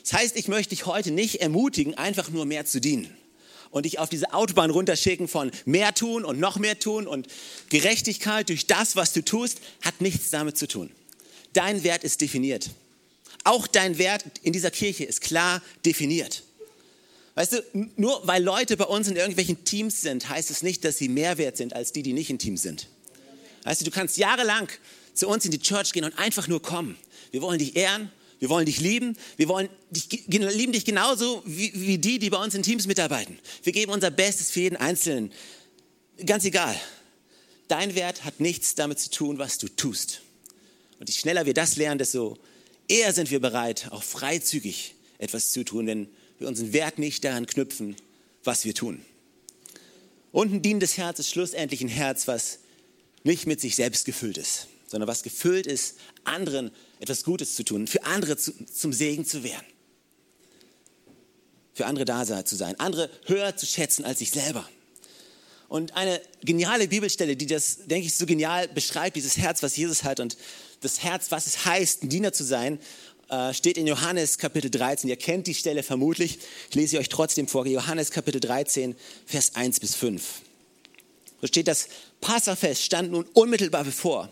Das 0.02 0.14
heißt, 0.14 0.36
ich 0.36 0.48
möchte 0.48 0.70
dich 0.70 0.86
heute 0.86 1.12
nicht 1.12 1.40
ermutigen, 1.40 1.94
einfach 1.94 2.30
nur 2.30 2.44
mehr 2.44 2.66
zu 2.66 2.80
dienen 2.80 3.14
und 3.70 3.84
dich 3.84 3.98
auf 3.98 4.08
diese 4.08 4.32
Autobahn 4.34 4.70
runterschicken 4.70 5.28
von 5.28 5.50
mehr 5.64 5.94
tun 5.94 6.24
und 6.24 6.40
noch 6.40 6.58
mehr 6.58 6.78
tun 6.78 7.06
und 7.06 7.28
Gerechtigkeit 7.70 8.48
durch 8.48 8.66
das, 8.66 8.96
was 8.96 9.12
du 9.12 9.24
tust, 9.24 9.60
hat 9.80 10.00
nichts 10.00 10.30
damit 10.30 10.58
zu 10.58 10.66
tun. 10.66 10.90
Dein 11.52 11.84
Wert 11.84 12.02
ist 12.02 12.20
definiert. 12.20 12.70
Auch 13.44 13.66
dein 13.66 13.98
Wert 13.98 14.24
in 14.42 14.52
dieser 14.52 14.70
Kirche 14.70 15.04
ist 15.04 15.20
klar 15.20 15.62
definiert. 15.84 16.42
Weißt 17.34 17.52
du, 17.52 17.90
nur 17.96 18.26
weil 18.26 18.42
Leute 18.42 18.76
bei 18.76 18.84
uns 18.84 19.08
in 19.08 19.16
irgendwelchen 19.16 19.64
Teams 19.64 20.02
sind, 20.02 20.28
heißt 20.28 20.50
es 20.50 20.62
nicht, 20.62 20.84
dass 20.84 20.98
sie 20.98 21.08
mehr 21.08 21.38
wert 21.38 21.56
sind 21.56 21.74
als 21.74 21.92
die, 21.92 22.02
die 22.02 22.12
nicht 22.12 22.28
in 22.28 22.38
Teams 22.38 22.62
sind. 22.62 22.88
Weißt 23.64 23.80
du, 23.80 23.84
du 23.84 23.90
kannst 23.90 24.18
jahrelang 24.18 24.68
zu 25.14 25.28
uns 25.28 25.44
in 25.44 25.50
die 25.50 25.58
Church 25.58 25.92
gehen 25.92 26.04
und 26.04 26.18
einfach 26.18 26.48
nur 26.48 26.60
kommen. 26.60 26.98
Wir 27.30 27.40
wollen 27.40 27.58
dich 27.58 27.76
ehren, 27.76 28.10
wir 28.38 28.48
wollen 28.48 28.66
dich 28.66 28.80
lieben, 28.80 29.16
wir 29.36 29.48
wollen 29.48 29.68
dich, 29.90 30.26
lieben 30.26 30.72
dich 30.72 30.84
genauso 30.84 31.42
wie, 31.46 31.72
wie 31.74 31.96
die, 31.96 32.18
die 32.18 32.28
bei 32.28 32.42
uns 32.42 32.54
in 32.54 32.62
Teams 32.62 32.86
mitarbeiten. 32.86 33.38
Wir 33.62 33.72
geben 33.72 33.92
unser 33.92 34.10
Bestes 34.10 34.50
für 34.50 34.60
jeden 34.60 34.76
Einzelnen. 34.76 35.32
Ganz 36.26 36.44
egal. 36.44 36.74
Dein 37.68 37.94
Wert 37.94 38.24
hat 38.24 38.40
nichts 38.40 38.74
damit 38.74 38.98
zu 38.98 39.10
tun, 39.10 39.38
was 39.38 39.58
du 39.58 39.68
tust. 39.68 40.20
Und 40.98 41.08
je 41.08 41.14
schneller 41.14 41.46
wir 41.46 41.54
das 41.54 41.76
lernen, 41.76 41.98
desto 41.98 42.36
eher 42.88 43.12
sind 43.12 43.30
wir 43.30 43.40
bereit, 43.40 43.88
auch 43.90 44.02
freizügig 44.02 44.94
etwas 45.18 45.52
zu 45.52 45.64
tun, 45.64 45.86
denn 45.86 46.08
wir 46.42 46.48
unseren 46.48 46.72
Wert 46.72 46.98
nicht 46.98 47.24
daran 47.24 47.46
knüpfen, 47.46 47.96
was 48.44 48.64
wir 48.64 48.74
tun. 48.74 49.04
Und 50.30 50.52
ein 50.52 50.62
dienendes 50.62 50.96
Herz 50.98 51.18
ist 51.18 51.30
schlussendlich 51.30 51.80
ein 51.80 51.88
Herz, 51.88 52.28
was 52.28 52.58
nicht 53.22 53.46
mit 53.46 53.60
sich 53.60 53.76
selbst 53.76 54.04
gefüllt 54.04 54.38
ist, 54.38 54.66
sondern 54.86 55.08
was 55.08 55.22
gefüllt 55.22 55.66
ist, 55.66 55.96
anderen 56.24 56.70
etwas 57.00 57.24
Gutes 57.24 57.54
zu 57.54 57.64
tun, 57.64 57.86
für 57.86 58.04
andere 58.04 58.36
zu, 58.36 58.52
zum 58.66 58.92
Segen 58.92 59.24
zu 59.24 59.44
werden, 59.44 59.66
für 61.74 61.86
andere 61.86 62.04
da 62.04 62.44
zu 62.44 62.56
sein, 62.56 62.78
andere 62.80 63.10
höher 63.26 63.56
zu 63.56 63.66
schätzen 63.66 64.04
als 64.04 64.18
sich 64.18 64.30
selber. 64.30 64.68
Und 65.68 65.96
eine 65.96 66.20
geniale 66.42 66.86
Bibelstelle, 66.86 67.34
die 67.34 67.46
das, 67.46 67.86
denke 67.86 68.06
ich, 68.06 68.14
so 68.14 68.26
genial 68.26 68.68
beschreibt, 68.68 69.16
dieses 69.16 69.38
Herz, 69.38 69.62
was 69.62 69.74
Jesus 69.74 70.04
hat 70.04 70.20
und 70.20 70.36
das 70.82 71.02
Herz, 71.02 71.30
was 71.30 71.46
es 71.46 71.64
heißt, 71.64 72.02
ein 72.02 72.10
Diener 72.10 72.34
zu 72.34 72.44
sein. 72.44 72.78
Äh, 73.32 73.54
steht 73.54 73.78
in 73.78 73.86
Johannes 73.86 74.36
Kapitel 74.36 74.70
13. 74.70 75.08
Ihr 75.08 75.16
kennt 75.16 75.46
die 75.46 75.54
Stelle 75.54 75.82
vermutlich. 75.82 76.38
Ich 76.68 76.74
lese 76.74 76.88
sie 76.88 76.98
euch 76.98 77.08
trotzdem 77.08 77.48
vor. 77.48 77.66
Johannes 77.66 78.10
Kapitel 78.10 78.42
13, 78.42 78.94
Vers 79.24 79.54
1 79.54 79.80
bis 79.80 79.94
5. 79.94 80.22
So 81.40 81.46
steht 81.46 81.66
das 81.66 81.88
Passafest 82.20 82.82
stand 82.82 83.10
nun 83.10 83.24
unmittelbar 83.32 83.84
bevor. 83.84 84.28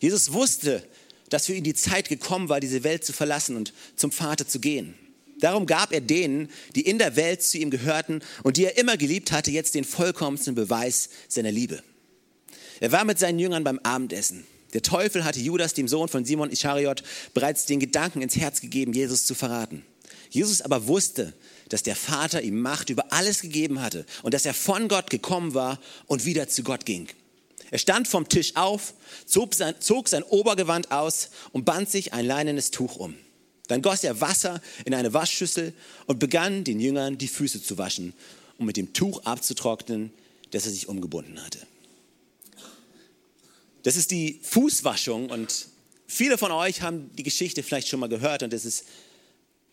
Jesus 0.00 0.32
wusste, 0.32 0.82
dass 1.28 1.46
für 1.46 1.52
ihn 1.52 1.64
die 1.64 1.74
Zeit 1.74 2.08
gekommen 2.08 2.48
war, 2.48 2.60
diese 2.60 2.82
Welt 2.82 3.04
zu 3.04 3.12
verlassen 3.12 3.56
und 3.56 3.74
zum 3.94 4.10
Vater 4.10 4.48
zu 4.48 4.58
gehen. 4.58 4.94
Darum 5.40 5.66
gab 5.66 5.92
er 5.92 6.00
denen, 6.00 6.48
die 6.74 6.80
in 6.80 6.98
der 6.98 7.16
Welt 7.16 7.42
zu 7.42 7.58
ihm 7.58 7.70
gehörten 7.70 8.22
und 8.42 8.56
die 8.56 8.64
er 8.64 8.78
immer 8.78 8.96
geliebt 8.96 9.32
hatte, 9.32 9.50
jetzt 9.50 9.74
den 9.74 9.84
vollkommensten 9.84 10.54
Beweis 10.54 11.10
seiner 11.28 11.52
Liebe. 11.52 11.82
Er 12.80 12.90
war 12.90 13.04
mit 13.04 13.18
seinen 13.18 13.38
Jüngern 13.38 13.64
beim 13.64 13.78
Abendessen. 13.80 14.46
Der 14.72 14.82
Teufel 14.82 15.24
hatte 15.24 15.40
Judas, 15.40 15.74
dem 15.74 15.88
Sohn 15.88 16.08
von 16.08 16.24
Simon 16.24 16.50
Ischariot, 16.50 17.02
bereits 17.34 17.66
den 17.66 17.80
Gedanken 17.80 18.22
ins 18.22 18.36
Herz 18.36 18.60
gegeben, 18.60 18.92
Jesus 18.92 19.24
zu 19.24 19.34
verraten. 19.34 19.84
Jesus 20.30 20.62
aber 20.62 20.86
wusste, 20.86 21.34
dass 21.68 21.82
der 21.82 21.96
Vater 21.96 22.42
ihm 22.42 22.60
Macht 22.60 22.90
über 22.90 23.12
alles 23.12 23.40
gegeben 23.42 23.80
hatte 23.80 24.06
und 24.22 24.32
dass 24.32 24.46
er 24.46 24.54
von 24.54 24.88
Gott 24.88 25.10
gekommen 25.10 25.54
war 25.54 25.80
und 26.06 26.24
wieder 26.24 26.48
zu 26.48 26.62
Gott 26.62 26.86
ging. 26.86 27.08
Er 27.70 27.78
stand 27.78 28.08
vom 28.08 28.28
Tisch 28.28 28.56
auf, 28.56 28.94
zog 29.26 29.54
sein, 29.54 29.74
zog 29.80 30.08
sein 30.08 30.22
Obergewand 30.22 30.90
aus 30.90 31.30
und 31.52 31.64
band 31.64 31.90
sich 31.90 32.12
ein 32.12 32.26
leinenes 32.26 32.70
Tuch 32.70 32.96
um. 32.96 33.14
Dann 33.68 33.82
goss 33.82 34.02
er 34.02 34.20
Wasser 34.20 34.60
in 34.84 34.94
eine 34.94 35.14
Waschschüssel 35.14 35.72
und 36.06 36.18
begann 36.18 36.64
den 36.64 36.80
Jüngern 36.80 37.18
die 37.18 37.28
Füße 37.28 37.62
zu 37.62 37.78
waschen, 37.78 38.14
um 38.58 38.66
mit 38.66 38.76
dem 38.76 38.92
Tuch 38.92 39.24
abzutrocknen, 39.24 40.12
das 40.50 40.66
er 40.66 40.72
sich 40.72 40.88
umgebunden 40.88 41.44
hatte. 41.44 41.60
Das 43.82 43.96
ist 43.96 44.10
die 44.10 44.40
Fußwaschung 44.42 45.30
und 45.30 45.66
viele 46.06 46.38
von 46.38 46.52
euch 46.52 46.82
haben 46.82 47.10
die 47.16 47.22
Geschichte 47.22 47.62
vielleicht 47.62 47.88
schon 47.88 48.00
mal 48.00 48.08
gehört 48.08 48.42
und 48.42 48.52
es 48.52 48.64
ist 48.64 48.84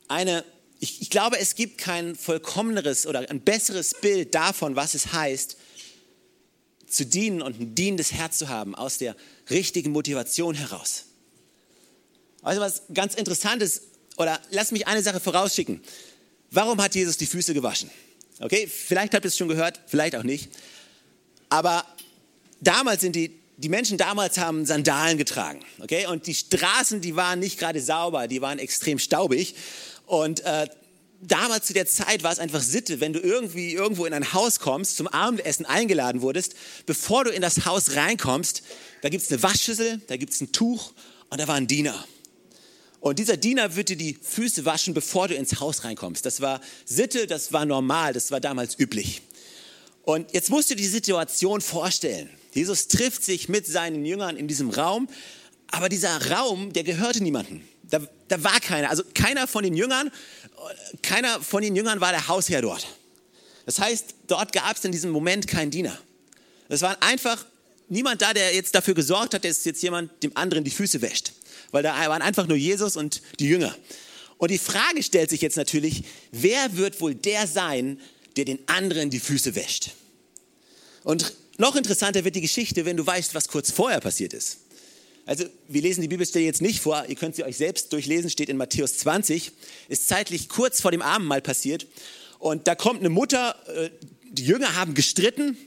eine 0.07 0.43
ich, 0.79 1.01
ich 1.01 1.09
glaube, 1.09 1.39
es 1.39 1.55
gibt 1.55 1.77
kein 1.77 2.15
vollkommeneres 2.15 3.07
oder 3.07 3.29
ein 3.29 3.41
besseres 3.41 3.95
Bild 3.95 4.35
davon, 4.35 4.75
was 4.75 4.93
es 4.93 5.11
heißt, 5.13 5.57
zu 6.87 7.05
dienen 7.05 7.41
und 7.41 7.59
ein 7.59 7.75
dienendes 7.75 8.13
Herz 8.13 8.37
zu 8.37 8.47
haben 8.47 8.75
aus 8.75 8.97
der 8.97 9.15
richtigen 9.49 9.91
Motivation 9.91 10.55
heraus. 10.55 11.05
Also 12.43 12.61
was 12.61 12.83
ganz 12.93 13.15
Interessantes, 13.15 13.83
oder 14.17 14.39
lass 14.51 14.71
mich 14.71 14.87
eine 14.87 15.01
Sache 15.01 15.19
vorausschicken. 15.19 15.81
Warum 16.51 16.81
hat 16.81 16.95
Jesus 16.95 17.17
die 17.17 17.25
Füße 17.25 17.53
gewaschen? 17.53 17.89
Okay, 18.39 18.67
vielleicht 18.67 19.13
habt 19.13 19.25
ihr 19.25 19.29
es 19.29 19.37
schon 19.37 19.49
gehört, 19.49 19.81
vielleicht 19.87 20.15
auch 20.15 20.23
nicht. 20.23 20.49
Aber 21.49 21.85
damals 22.61 23.01
sind 23.01 23.15
die, 23.15 23.37
die 23.57 23.69
Menschen 23.69 23.97
damals 23.97 24.37
haben 24.37 24.65
Sandalen 24.65 25.17
getragen. 25.17 25.59
Okay, 25.79 26.05
und 26.05 26.27
die 26.27 26.35
Straßen, 26.35 27.01
die 27.01 27.15
waren 27.15 27.39
nicht 27.39 27.59
gerade 27.59 27.81
sauber, 27.81 28.27
die 28.27 28.41
waren 28.41 28.59
extrem 28.59 28.99
staubig. 28.99 29.55
Und 30.05 30.41
äh, 30.41 30.67
damals 31.21 31.65
zu 31.65 31.73
der 31.73 31.87
Zeit 31.87 32.21
war 32.21 32.31
es 32.31 32.39
einfach 32.39 32.61
Sitte, 32.61 32.99
wenn 32.99 33.13
du 33.13 33.19
irgendwie 33.19 33.73
irgendwo 33.73 34.05
in 34.05 34.13
ein 34.13 34.33
Haus 34.33 34.59
kommst, 34.59 34.97
zum 34.97 35.07
Abendessen 35.07 35.65
eingeladen 35.65 36.21
wurdest, 36.21 36.55
bevor 36.85 37.23
du 37.23 37.31
in 37.31 37.41
das 37.41 37.65
Haus 37.65 37.95
reinkommst, 37.95 38.61
da 39.01 39.09
gibt 39.09 39.23
es 39.23 39.31
eine 39.31 39.41
Waschschüssel, 39.41 40.01
da 40.07 40.17
gibt 40.17 40.33
es 40.33 40.41
ein 40.41 40.51
Tuch 40.51 40.93
und 41.29 41.41
da 41.41 41.47
war 41.47 41.55
ein 41.55 41.67
Diener. 41.67 42.05
Und 42.99 43.19
dieser 43.19 43.37
Diener 43.37 43.75
wird 43.75 43.89
dir 43.89 43.97
die 43.97 44.17
Füße 44.21 44.65
waschen, 44.65 44.93
bevor 44.93 45.27
du 45.27 45.35
ins 45.35 45.59
Haus 45.59 45.83
reinkommst. 45.83 46.25
Das 46.25 46.41
war 46.41 46.61
Sitte, 46.85 47.25
das 47.25 47.53
war 47.53 47.65
normal, 47.65 48.13
das 48.13 48.31
war 48.31 48.39
damals 48.39 48.77
üblich. 48.79 49.21
Und 50.03 50.31
jetzt 50.33 50.49
musst 50.49 50.69
du 50.69 50.75
die 50.75 50.87
Situation 50.87 51.61
vorstellen. 51.61 52.29
Jesus 52.53 52.87
trifft 52.87 53.23
sich 53.23 53.49
mit 53.49 53.65
seinen 53.67 54.05
Jüngern 54.05 54.37
in 54.37 54.47
diesem 54.47 54.69
Raum, 54.69 55.07
aber 55.67 55.89
dieser 55.89 56.31
Raum, 56.31 56.73
der 56.73 56.83
gehörte 56.83 57.21
niemandem. 57.21 57.61
Da, 57.83 57.99
da 58.27 58.43
war 58.43 58.59
keiner. 58.59 58.89
Also 58.89 59.03
keiner 59.13 59.47
von 59.47 59.63
den 59.63 59.75
Jüngern, 59.75 60.11
keiner 61.01 61.41
von 61.41 61.61
den 61.61 61.75
Jüngern 61.75 62.01
war 62.01 62.11
der 62.11 62.27
Hausherr 62.27 62.61
dort. 62.61 62.87
Das 63.65 63.79
heißt, 63.79 64.15
dort 64.27 64.53
gab 64.53 64.77
es 64.77 64.85
in 64.85 64.91
diesem 64.91 65.11
Moment 65.11 65.47
keinen 65.47 65.71
Diener. 65.71 65.97
Es 66.69 66.81
war 66.81 67.01
einfach 67.01 67.45
niemand 67.89 68.21
da, 68.21 68.33
der 68.33 68.53
jetzt 68.53 68.75
dafür 68.75 68.93
gesorgt 68.93 69.33
hat, 69.33 69.45
dass 69.45 69.63
jetzt 69.63 69.81
jemand 69.83 70.23
dem 70.23 70.35
anderen 70.35 70.63
die 70.63 70.71
Füße 70.71 71.01
wäscht 71.01 71.31
weil 71.71 71.83
da 71.83 71.95
waren 72.09 72.21
einfach 72.21 72.47
nur 72.47 72.57
Jesus 72.57 72.95
und 72.95 73.21
die 73.39 73.47
Jünger. 73.47 73.75
Und 74.37 74.51
die 74.51 74.57
Frage 74.57 75.01
stellt 75.03 75.29
sich 75.29 75.41
jetzt 75.41 75.57
natürlich, 75.57 76.03
wer 76.31 76.77
wird 76.77 77.01
wohl 77.01 77.15
der 77.15 77.47
sein, 77.47 77.99
der 78.35 78.45
den 78.45 78.59
anderen 78.67 79.09
die 79.09 79.19
Füße 79.19 79.55
wäscht? 79.55 79.91
Und 81.03 81.33
noch 81.57 81.75
interessanter 81.75 82.23
wird 82.23 82.35
die 82.35 82.41
Geschichte, 82.41 82.85
wenn 82.85 82.97
du 82.97 83.05
weißt, 83.05 83.33
was 83.35 83.47
kurz 83.47 83.71
vorher 83.71 83.99
passiert 83.99 84.33
ist. 84.33 84.59
Also 85.25 85.43
wir 85.67 85.81
lesen 85.81 86.01
die 86.01 86.07
Bibelstelle 86.07 86.45
jetzt 86.45 86.61
nicht 86.61 86.79
vor, 86.79 87.03
ihr 87.07 87.15
könnt 87.15 87.35
sie 87.35 87.43
euch 87.43 87.57
selbst 87.57 87.91
durchlesen, 87.91 88.29
steht 88.29 88.47
in 88.47 88.55
Matthäus 88.55 88.97
20, 88.99 89.51
ist 89.89 90.07
zeitlich 90.07 90.47
kurz 90.47 90.79
vor 90.79 90.91
dem 90.91 91.01
Abendmahl 91.01 91.41
passiert. 91.41 91.85
Und 92.39 92.67
da 92.67 92.75
kommt 92.75 93.01
eine 93.01 93.09
Mutter, 93.09 93.55
äh, 93.75 93.89
die 94.31 94.45
Jünger 94.45 94.75
haben 94.75 94.93
gestritten, 94.93 95.57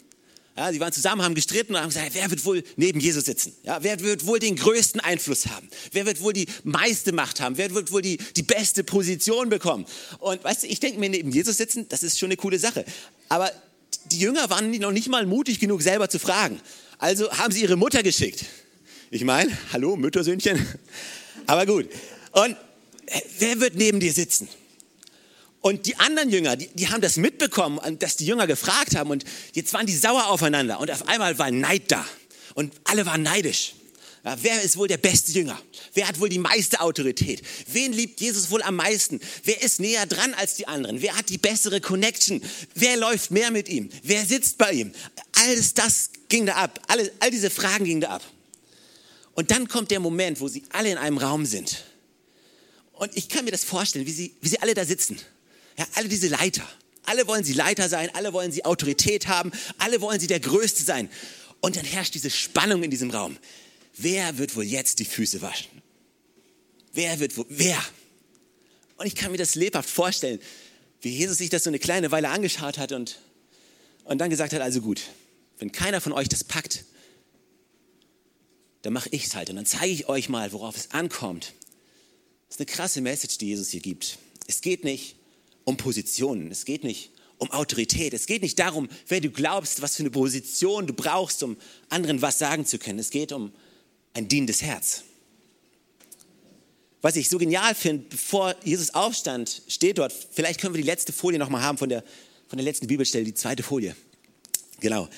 ja, 0.57 0.73
sie 0.73 0.81
waren 0.81 0.93
zusammen, 0.93 1.23
haben 1.23 1.35
gestritten 1.35 1.75
und 1.75 1.81
haben 1.81 1.89
gesagt, 1.89 2.11
wer 2.13 2.31
wird 2.31 2.45
wohl 2.45 2.63
neben 2.77 3.01
Jesus 3.01 3.25
sitzen? 3.25 3.55
Ja, 3.63 3.83
wer 3.83 4.01
wird 4.01 4.27
wohl 4.27 4.39
den 4.39 4.57
größten 4.57 5.01
Einfluss 5.01 5.47
haben? 5.47 5.69
Wer 5.93 6.07
wird 6.07 6.21
wohl 6.21 6.33
die 6.33 6.47
meiste 6.65 7.13
Macht 7.13 7.41
haben? 7.41 7.57
Wer 7.57 7.73
wird 7.75 7.93
wohl 7.93 8.03
die, 8.03 8.19
die 8.37 8.43
beste 8.43 8.85
Position 8.85 9.49
bekommen? 9.49 9.87
Und 10.19 10.43
weißt 10.43 10.65
du, 10.65 10.67
ich 10.67 10.81
denke 10.81 10.99
mir, 10.99 11.09
neben 11.09 11.31
Jesus 11.31 11.57
sitzen, 11.57 11.89
das 11.89 12.03
ist 12.03 12.19
schon 12.19 12.29
eine 12.29 12.37
coole 12.37 12.59
Sache. 12.59 12.85
Aber 13.29 13.51
die 14.07 14.19
Jünger 14.19 14.51
waren 14.51 14.71
noch 14.71 14.93
nicht 14.93 15.09
mal 15.09 15.27
mutig 15.27 15.61
genug, 15.61 15.83
selber 15.83 16.09
zu 16.09 16.19
fragen. 16.19 16.61
Also 16.99 17.31
haben 17.33 17.53
sie 17.53 17.63
ihre 17.63 17.77
Mutter 17.77 18.03
geschickt. 18.03 18.45
Ich 19.11 19.25
meine, 19.25 19.57
hallo, 19.73 19.97
Müttersöhnchen. 19.97 20.65
Aber 21.47 21.67
gut. 21.67 21.89
Und 22.33 22.57
äh, 23.07 23.21
wer 23.39 23.61
wird 23.61 23.75
neben 23.75 24.01
dir 24.01 24.13
sitzen? 24.13 24.49
Und 25.61 25.87
die 25.87 25.97
anderen 25.97 26.31
Jünger, 26.31 26.57
die, 26.57 26.69
die 26.69 26.89
haben 26.89 27.01
das 27.01 27.17
mitbekommen, 27.17 27.81
dass 27.99 28.17
die 28.17 28.25
Jünger 28.27 28.47
gefragt 28.47 28.97
haben 28.97 29.11
und 29.11 29.25
jetzt 29.53 29.75
waren 29.75 29.87
die 29.87 29.97
sauer 29.97 30.29
aufeinander 30.29 30.81
und 30.81 30.91
auf 30.91 31.07
einmal 31.07 31.39
war 31.39 31.51
Neid 31.51 31.83
da 31.89 32.05
und 32.55 32.73
alle 32.85 33.05
waren 33.05 33.23
neidisch. 33.23 33.75
Ja, 34.25 34.37
wer 34.43 34.61
ist 34.61 34.77
wohl 34.77 34.89
der 34.89 34.99
beste 34.99 35.33
Jünger? 35.33 35.61
Wer 35.95 36.07
hat 36.07 36.21
wohl 36.21 36.29
die 36.29 36.39
meiste 36.39 36.81
Autorität? 36.81 37.43
Wen 37.69 37.93
liebt 37.93 38.21
Jesus 38.21 38.51
wohl 38.51 38.63
am 38.63 38.77
meisten? 38.77 39.19
Wer 39.45 39.63
ist 39.63 39.81
näher 39.81 40.05
dran 40.05 40.35
als 40.35 40.57
die 40.57 40.69
anderen? 40.69 41.01
Wer 41.01 41.17
hat 41.17 41.31
die 41.31 41.39
bessere 41.39 41.81
Connection? 41.81 42.43
Wer 42.75 42.99
läuft 42.99 43.31
mehr 43.31 43.51
mit 43.51 43.69
ihm? 43.71 43.89
Wer 44.03 44.27
sitzt 44.27 44.59
bei 44.59 44.73
ihm? 44.73 44.93
Alles 45.33 45.73
das 45.73 46.11
ging 46.29 46.45
da 46.45 46.57
ab. 46.57 46.81
Alle, 46.89 47.11
all 47.21 47.31
diese 47.31 47.49
Fragen 47.49 47.87
gingen 47.87 48.03
da 48.03 48.11
ab. 48.11 48.23
Und 49.33 49.51
dann 49.51 49.69
kommt 49.69 49.91
der 49.91 50.01
Moment, 50.01 50.41
wo 50.41 50.49
sie 50.49 50.65
alle 50.71 50.91
in 50.91 50.99
einem 50.99 51.17
Raum 51.17 51.47
sind. 51.47 51.85
Und 52.93 53.17
ich 53.17 53.31
kann 53.31 53.47
mir 53.47 53.53
das 53.53 53.65
vorstellen, 53.65 54.05
wie 54.05 54.13
sie, 54.13 54.35
wie 54.43 54.49
sie 54.49 54.61
alle 54.61 54.75
da 54.75 54.85
sitzen. 54.85 55.19
Ja, 55.79 55.87
alle 55.95 56.09
diese 56.09 56.29
Leiter. 56.29 56.69
Alle 57.05 57.27
wollen 57.27 57.43
sie 57.43 57.55
Leiter 57.55 57.89
sein, 57.89 58.11
alle 58.15 58.35
wollen 58.35 58.53
sie 58.53 58.67
Autorität 58.67 59.27
haben, 59.27 59.51
alle 59.79 60.03
wollen 60.03 60.21
sie 60.21 60.27
der 60.27 60.41
Größte 60.41 60.83
sein. 60.83 61.09
Und 61.61 61.77
dann 61.77 61.87
herrscht 61.87 62.15
diese 62.15 62.29
Spannung 62.29 62.83
in 62.83 62.91
diesem 62.91 63.11
Raum. 63.11 63.39
Wer 64.03 64.39
wird 64.39 64.57
wohl 64.57 64.65
jetzt 64.65 64.99
die 64.99 65.05
Füße 65.05 65.43
waschen? 65.43 65.71
Wer 66.93 67.21
wird 67.21 67.37
wohl, 67.37 67.45
wer? 67.49 67.79
Und 68.97 69.07
ich 69.07 69.15
kann 69.15 69.31
mir 69.31 69.37
das 69.37 69.55
lebhaft 69.55 69.91
vorstellen, 69.91 70.41
wie 71.03 71.11
Jesus 71.11 71.39
sich 71.39 71.51
das 71.51 71.65
so 71.65 71.71
eine 71.71 71.79
kleine 71.79 72.11
Weile 72.11 72.31
angeschaut 72.31 72.79
hat 72.79 72.93
und, 72.93 73.19
und 74.05 74.19
dann 74.19 74.31
gesagt 74.31 74.53
hat, 74.55 74.61
also 74.63 74.81
gut, 74.81 75.03
wenn 75.59 75.71
keiner 75.71 76.01
von 76.01 76.13
euch 76.13 76.29
das 76.29 76.45
packt, 76.45 76.85
dann 78.83 78.95
mache 78.95 79.11
ich 79.11 79.27
es 79.27 79.35
halt 79.35 79.51
und 79.51 79.57
dann 79.57 79.67
zeige 79.67 79.93
ich 79.93 80.09
euch 80.09 80.31
mal, 80.31 80.53
worauf 80.53 80.77
es 80.77 80.91
ankommt. 80.93 81.53
Das 82.49 82.57
ist 82.57 82.61
eine 82.61 82.67
krasse 82.67 83.01
Message, 83.03 83.37
die 83.39 83.49
Jesus 83.49 83.69
hier 83.69 83.81
gibt. 83.81 84.19
Es 84.47 84.63
geht 84.63 84.83
nicht 84.83 85.17
um 85.65 85.77
Positionen. 85.77 86.51
Es 86.51 86.65
geht 86.65 86.85
nicht 86.85 87.11
um 87.37 87.51
Autorität. 87.51 88.15
Es 88.15 88.27
geht 88.27 88.43
nicht 88.43 88.59
darum, 88.59 88.89
wer 89.09 89.21
du 89.21 89.31
glaubst, 89.31 89.83
was 89.83 89.97
für 89.97 90.03
eine 90.03 90.11
Position 90.11 90.87
du 90.87 90.95
brauchst, 90.95 91.43
um 91.43 91.59
anderen 91.91 92.23
was 92.23 92.39
sagen 92.39 92.65
zu 92.65 92.79
können. 92.79 92.99
Es 92.99 93.11
geht 93.11 93.33
um 93.33 93.53
ein 94.15 94.29
dienendes 94.29 94.63
Herz. 94.63 95.05
Was 97.03 97.17
ich 97.17 97.29
so 97.29 97.39
genial 97.39 97.75
finde, 97.75 98.05
bevor 98.11 98.55
Jesus 98.63 98.95
aufstand, 98.95 99.63
steht 99.69 99.99
dort, 99.99 100.13
vielleicht 100.33 100.61
können 100.61 100.75
wir 100.75 100.83
die 100.83 100.87
letzte 100.87 101.13
Folie 101.13 101.39
nochmal 101.39 101.63
haben 101.63 101.79
von 101.79 101.89
der, 101.89 102.05
von 102.49 102.59
der 102.59 102.65
letzten 102.65 102.87
Bibelstelle, 102.87 103.25
die 103.25 103.35
zweite 103.35 103.63
Folie. 103.63 103.97
Genau. 104.81 105.09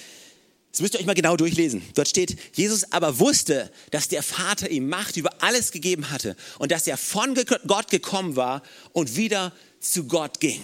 Das 0.71 0.81
müsst 0.81 0.95
ihr 0.95 1.01
euch 1.01 1.07
mal 1.07 1.15
genau 1.15 1.37
durchlesen. 1.37 1.83
Dort 1.95 2.09
steht, 2.09 2.37
Jesus 2.55 2.93
aber 2.93 3.19
wusste, 3.19 3.71
dass 3.91 4.09
der 4.09 4.23
Vater 4.23 4.71
ihm 4.71 4.89
Macht 4.89 5.17
über 5.17 5.43
alles 5.43 5.71
gegeben 5.71 6.11
hatte 6.11 6.35
und 6.59 6.73
dass 6.73 6.87
er 6.87 6.97
von 6.97 7.35
Gott 7.67 7.91
gekommen 7.91 8.37
war 8.37 8.63
und 8.93 9.17
wieder 9.17 9.53
zu 9.81 10.05
Gott 10.05 10.41
ging. 10.41 10.63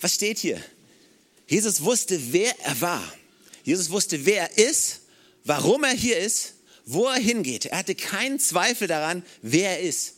Was 0.00 0.14
steht 0.14 0.38
hier? 0.38 0.62
Jesus 1.46 1.82
wusste, 1.82 2.20
wer 2.32 2.54
er 2.60 2.80
war. 2.80 3.12
Jesus 3.64 3.88
wusste, 3.88 4.26
wer 4.26 4.50
er 4.50 4.58
ist, 4.68 5.00
warum 5.48 5.82
er 5.82 5.94
hier 5.94 6.18
ist, 6.18 6.54
wo 6.84 7.06
er 7.06 7.18
hingeht. 7.18 7.66
Er 7.66 7.78
hatte 7.78 7.94
keinen 7.94 8.38
Zweifel 8.38 8.86
daran, 8.86 9.24
wer 9.42 9.78
er 9.78 9.80
ist. 9.80 10.16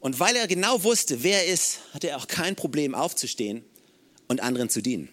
Und 0.00 0.20
weil 0.20 0.36
er 0.36 0.46
genau 0.46 0.84
wusste, 0.84 1.22
wer 1.22 1.44
er 1.44 1.52
ist, 1.52 1.80
hatte 1.92 2.10
er 2.10 2.18
auch 2.18 2.28
kein 2.28 2.54
Problem 2.54 2.94
aufzustehen 2.94 3.64
und 4.28 4.40
anderen 4.40 4.68
zu 4.68 4.82
dienen. 4.82 5.08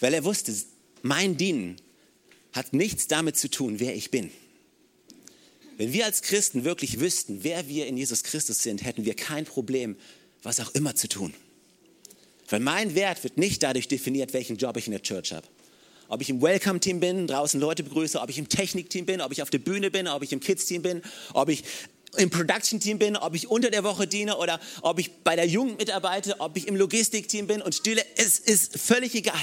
Weil 0.00 0.14
er 0.14 0.24
wusste, 0.24 0.54
mein 1.02 1.36
Dienen 1.36 1.76
hat 2.52 2.72
nichts 2.72 3.06
damit 3.06 3.36
zu 3.36 3.48
tun, 3.48 3.78
wer 3.78 3.94
ich 3.94 4.10
bin. 4.10 4.30
Wenn 5.76 5.92
wir 5.92 6.04
als 6.04 6.22
Christen 6.22 6.64
wirklich 6.64 7.00
wüssten, 7.00 7.44
wer 7.44 7.68
wir 7.68 7.86
in 7.86 7.96
Jesus 7.96 8.24
Christus 8.24 8.62
sind, 8.62 8.84
hätten 8.84 9.04
wir 9.04 9.14
kein 9.14 9.44
Problem, 9.44 9.96
was 10.42 10.60
auch 10.60 10.74
immer 10.74 10.94
zu 10.94 11.08
tun. 11.08 11.32
Weil 12.48 12.60
mein 12.60 12.94
Wert 12.94 13.22
wird 13.24 13.38
nicht 13.38 13.62
dadurch 13.62 13.88
definiert, 13.88 14.32
welchen 14.32 14.56
Job 14.56 14.76
ich 14.76 14.86
in 14.86 14.92
der 14.92 15.02
Church 15.02 15.32
habe. 15.32 15.46
Ob 16.12 16.20
ich 16.20 16.28
im 16.28 16.42
Welcome-Team 16.42 17.00
bin, 17.00 17.26
draußen 17.26 17.58
Leute 17.58 17.82
begrüße, 17.82 18.20
ob 18.20 18.28
ich 18.28 18.36
im 18.36 18.46
Technik-Team 18.46 19.06
bin, 19.06 19.22
ob 19.22 19.32
ich 19.32 19.40
auf 19.40 19.48
der 19.48 19.60
Bühne 19.60 19.90
bin, 19.90 20.06
ob 20.06 20.22
ich 20.22 20.30
im 20.34 20.40
Kids-Team 20.40 20.82
bin, 20.82 21.00
ob 21.32 21.48
ich 21.48 21.64
im 22.18 22.28
Production-Team 22.28 22.98
bin, 22.98 23.16
ob 23.16 23.34
ich 23.34 23.48
unter 23.48 23.70
der 23.70 23.82
Woche 23.82 24.06
diene 24.06 24.36
oder 24.36 24.60
ob 24.82 24.98
ich 24.98 25.10
bei 25.24 25.36
der 25.36 25.46
Jugend 25.46 25.78
mitarbeite, 25.78 26.38
ob 26.38 26.54
ich 26.58 26.68
im 26.68 26.76
Logistik-Team 26.76 27.46
bin 27.46 27.62
und 27.62 27.74
stille. 27.74 28.04
Es 28.16 28.38
ist 28.38 28.78
völlig 28.78 29.14
egal. 29.14 29.40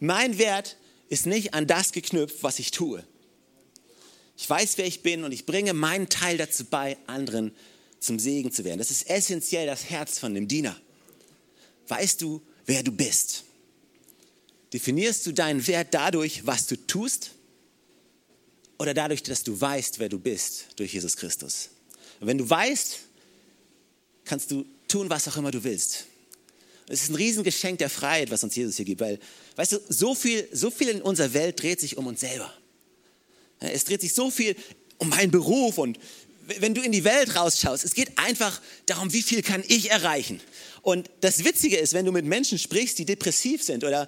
Mein 0.00 0.38
Wert 0.38 0.78
ist 1.10 1.26
nicht 1.26 1.52
an 1.52 1.66
das 1.66 1.92
geknüpft, 1.92 2.42
was 2.42 2.60
ich 2.60 2.70
tue. 2.70 3.04
Ich 4.38 4.48
weiß, 4.48 4.78
wer 4.78 4.86
ich 4.86 5.02
bin 5.02 5.22
und 5.22 5.32
ich 5.32 5.44
bringe 5.44 5.74
meinen 5.74 6.08
Teil 6.08 6.38
dazu 6.38 6.64
bei, 6.64 6.96
anderen 7.06 7.54
zum 8.00 8.18
Segen 8.18 8.50
zu 8.52 8.64
werden. 8.64 8.78
Das 8.78 8.90
ist 8.90 9.10
essentiell 9.10 9.66
das 9.66 9.90
Herz 9.90 10.18
von 10.18 10.32
dem 10.32 10.48
Diener. 10.48 10.80
Weißt 11.88 12.22
du, 12.22 12.40
wer 12.64 12.82
du 12.82 12.90
bist? 12.90 13.44
Definierst 14.74 15.24
du 15.24 15.32
deinen 15.32 15.64
Wert 15.68 15.94
dadurch, 15.94 16.44
was 16.46 16.66
du 16.66 16.74
tust? 16.74 17.30
Oder 18.76 18.92
dadurch, 18.92 19.22
dass 19.22 19.44
du 19.44 19.58
weißt, 19.58 20.00
wer 20.00 20.08
du 20.08 20.18
bist 20.18 20.66
durch 20.74 20.92
Jesus 20.92 21.16
Christus? 21.16 21.70
Und 22.18 22.26
wenn 22.26 22.38
du 22.38 22.50
weißt, 22.50 22.98
kannst 24.24 24.50
du 24.50 24.64
tun, 24.88 25.08
was 25.08 25.28
auch 25.28 25.36
immer 25.36 25.52
du 25.52 25.62
willst. 25.62 26.06
Es 26.88 27.02
ist 27.02 27.10
ein 27.10 27.14
Riesengeschenk 27.14 27.78
der 27.78 27.88
Freiheit, 27.88 28.32
was 28.32 28.42
uns 28.42 28.56
Jesus 28.56 28.74
hier 28.74 28.84
gibt, 28.84 29.00
weil, 29.00 29.20
weißt 29.54 29.72
du, 29.72 29.80
so 29.88 30.12
viel, 30.16 30.48
so 30.50 30.72
viel 30.72 30.88
in 30.88 31.02
unserer 31.02 31.32
Welt 31.34 31.62
dreht 31.62 31.78
sich 31.80 31.96
um 31.96 32.08
uns 32.08 32.18
selber. 32.18 32.52
Es 33.60 33.84
dreht 33.84 34.00
sich 34.00 34.12
so 34.12 34.28
viel 34.28 34.56
um 34.98 35.08
meinen 35.08 35.30
Beruf 35.30 35.78
und 35.78 36.00
wenn 36.46 36.74
du 36.74 36.82
in 36.82 36.92
die 36.92 37.04
Welt 37.04 37.36
rausschaust, 37.36 37.84
es 37.84 37.94
geht 37.94 38.18
einfach 38.18 38.60
darum, 38.86 39.12
wie 39.12 39.22
viel 39.22 39.42
kann 39.42 39.62
ich 39.66 39.90
erreichen. 39.90 40.40
Und 40.82 41.08
das 41.20 41.44
Witzige 41.44 41.76
ist, 41.76 41.94
wenn 41.94 42.04
du 42.04 42.12
mit 42.12 42.26
Menschen 42.26 42.58
sprichst, 42.58 42.98
die 42.98 43.06
depressiv 43.06 43.62
sind 43.62 43.84
oder 43.84 44.06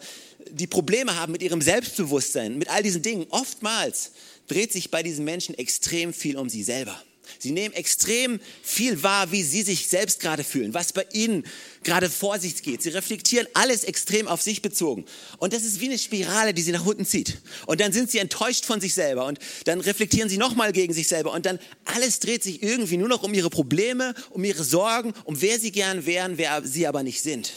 die 0.50 0.66
Probleme 0.66 1.16
haben 1.16 1.32
mit 1.32 1.42
ihrem 1.42 1.60
Selbstbewusstsein, 1.60 2.58
mit 2.58 2.68
all 2.68 2.82
diesen 2.82 3.02
Dingen, 3.02 3.26
oftmals 3.30 4.12
dreht 4.48 4.72
sich 4.72 4.90
bei 4.90 5.02
diesen 5.02 5.24
Menschen 5.24 5.56
extrem 5.56 6.12
viel 6.12 6.36
um 6.36 6.48
sie 6.48 6.62
selber. 6.62 7.00
Sie 7.38 7.50
nehmen 7.50 7.74
extrem 7.74 8.40
viel 8.62 9.02
wahr, 9.02 9.32
wie 9.32 9.42
sie 9.42 9.62
sich 9.62 9.88
selbst 9.88 10.20
gerade 10.20 10.44
fühlen, 10.44 10.74
was 10.74 10.92
bei 10.92 11.06
ihnen 11.12 11.44
gerade 11.82 12.08
vor 12.08 12.38
sich 12.38 12.62
geht. 12.62 12.82
Sie 12.82 12.90
reflektieren 12.90 13.46
alles 13.54 13.84
extrem 13.84 14.28
auf 14.28 14.42
sich 14.42 14.62
bezogen. 14.62 15.04
Und 15.38 15.52
das 15.52 15.64
ist 15.64 15.80
wie 15.80 15.86
eine 15.86 15.98
Spirale, 15.98 16.54
die 16.54 16.62
sie 16.62 16.72
nach 16.72 16.86
unten 16.86 17.04
zieht. 17.04 17.38
Und 17.66 17.80
dann 17.80 17.92
sind 17.92 18.10
sie 18.10 18.18
enttäuscht 18.18 18.64
von 18.64 18.80
sich 18.80 18.94
selber 18.94 19.26
und 19.26 19.38
dann 19.64 19.80
reflektieren 19.80 20.28
sie 20.28 20.38
nochmal 20.38 20.72
gegen 20.72 20.94
sich 20.94 21.08
selber 21.08 21.32
und 21.32 21.46
dann 21.46 21.58
alles 21.84 22.20
dreht 22.20 22.42
sich 22.42 22.62
irgendwie 22.62 22.96
nur 22.96 23.08
noch 23.08 23.22
um 23.22 23.34
ihre 23.34 23.50
Probleme, 23.50 24.14
um 24.30 24.44
ihre 24.44 24.64
Sorgen, 24.64 25.12
um 25.24 25.40
wer 25.40 25.58
sie 25.58 25.72
gern 25.72 26.06
wären, 26.06 26.38
wer 26.38 26.62
sie 26.64 26.86
aber 26.86 27.02
nicht 27.02 27.22
sind. 27.22 27.52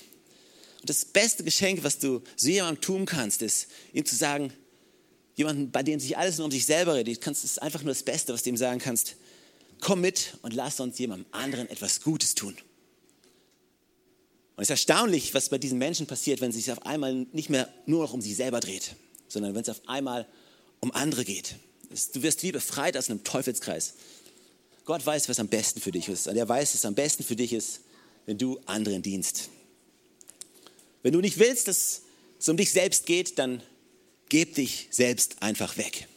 Und 0.82 0.90
das 0.90 1.06
beste 1.06 1.44
Geschenk, 1.44 1.84
was 1.84 2.00
du 2.00 2.22
so 2.36 2.50
jemandem 2.50 2.82
tun 2.82 3.06
kannst, 3.06 3.42
ist, 3.42 3.68
ihm 3.94 4.06
zu 4.06 4.16
sagen, 4.16 4.54
jemanden, 5.36 5.72
bei 5.72 5.84
dem 5.84 6.00
sich 6.00 6.18
alles 6.18 6.38
nur 6.38 6.46
um 6.46 6.52
sich 6.52 6.66
selber 6.66 6.96
redet, 6.96 7.22
kannst, 7.22 7.44
ist 7.44 7.62
einfach 7.62 7.82
nur 7.82 7.94
das 7.94 8.04
Beste, 8.04 8.34
was 8.34 8.44
du 8.44 8.50
ihm 8.50 8.58
sagen 8.58 8.80
kannst 8.80 9.16
komm 9.80 10.02
mit 10.02 10.38
und 10.42 10.54
lass 10.54 10.80
uns 10.80 10.98
jemandem 10.98 11.26
anderen 11.32 11.70
etwas 11.70 12.02
Gutes 12.02 12.36
tun. 12.36 12.56
Und 14.56 14.64
es 14.64 14.66
ist 14.66 14.72
erstaunlich, 14.72 15.34
was 15.34 15.50
bei 15.50 15.58
diesen 15.58 15.78
Menschen 15.78 16.06
passiert, 16.06 16.42
wenn 16.42 16.50
es 16.50 16.58
sich 16.58 16.72
auf 16.72 16.86
einmal 16.86 17.14
nicht 17.32 17.50
mehr 17.50 17.74
nur 17.86 18.04
noch 18.04 18.14
um 18.14 18.22
sie 18.22 18.34
selber 18.34 18.60
dreht, 18.60 18.96
sondern 19.28 19.56
wenn 19.56 19.62
es 19.62 19.70
auf 19.70 19.82
einmal 19.88 20.28
um 20.82 20.92
andere 20.92 21.24
geht. 21.24 21.56
Du 22.14 22.22
wirst 22.22 22.44
wie 22.44 22.52
befreit 22.52 22.98
aus 22.98 23.10
einem 23.10 23.24
Teufelskreis. 23.24 23.94
Gott 24.84 25.06
weiß, 25.06 25.30
was 25.30 25.40
am 25.40 25.48
besten 25.48 25.80
für 25.80 25.92
dich 25.92 26.10
ist. 26.10 26.28
Und 26.28 26.36
er 26.36 26.48
weiß, 26.48 26.74
es 26.74 26.86
am 26.86 26.96
besten 26.96 27.24
für 27.24 27.36
dich 27.36 27.54
ist, 27.54 27.82
wenn 28.26 28.38
du 28.38 28.60
anderen 28.66 29.02
dienst. 29.02 29.50
Wenn 31.04 31.14
du 31.14 31.22
nicht 31.22 31.40
willst, 31.40 31.68
dass 31.68 32.02
es 32.40 32.50
um 32.50 32.58
dich 32.58 32.72
selbst 32.72 33.06
geht, 33.06 33.40
dann 33.40 33.62
geb 34.30 34.56
dich 34.56 34.88
selbst 34.92 35.42
einfach 35.42 35.78
weg. 35.78 36.08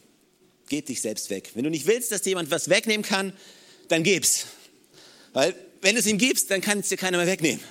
Geb 0.68 0.86
dich 0.86 1.00
selbst 1.00 1.30
weg. 1.30 1.50
Wenn 1.54 1.64
du 1.64 1.70
nicht 1.70 1.86
willst, 1.86 2.12
dass 2.12 2.22
dir 2.22 2.30
jemand 2.30 2.50
was 2.50 2.68
wegnehmen 2.68 3.04
kann, 3.04 3.32
dann 3.88 4.02
gib's. 4.02 4.46
Weil 5.32 5.54
wenn 5.80 5.94
du 5.94 6.00
es 6.00 6.06
ihm 6.06 6.18
gibst, 6.18 6.50
dann 6.50 6.60
kann 6.60 6.78
es 6.80 6.88
dir 6.88 6.96
keiner 6.96 7.18
mehr 7.18 7.26
wegnehmen. 7.26 7.62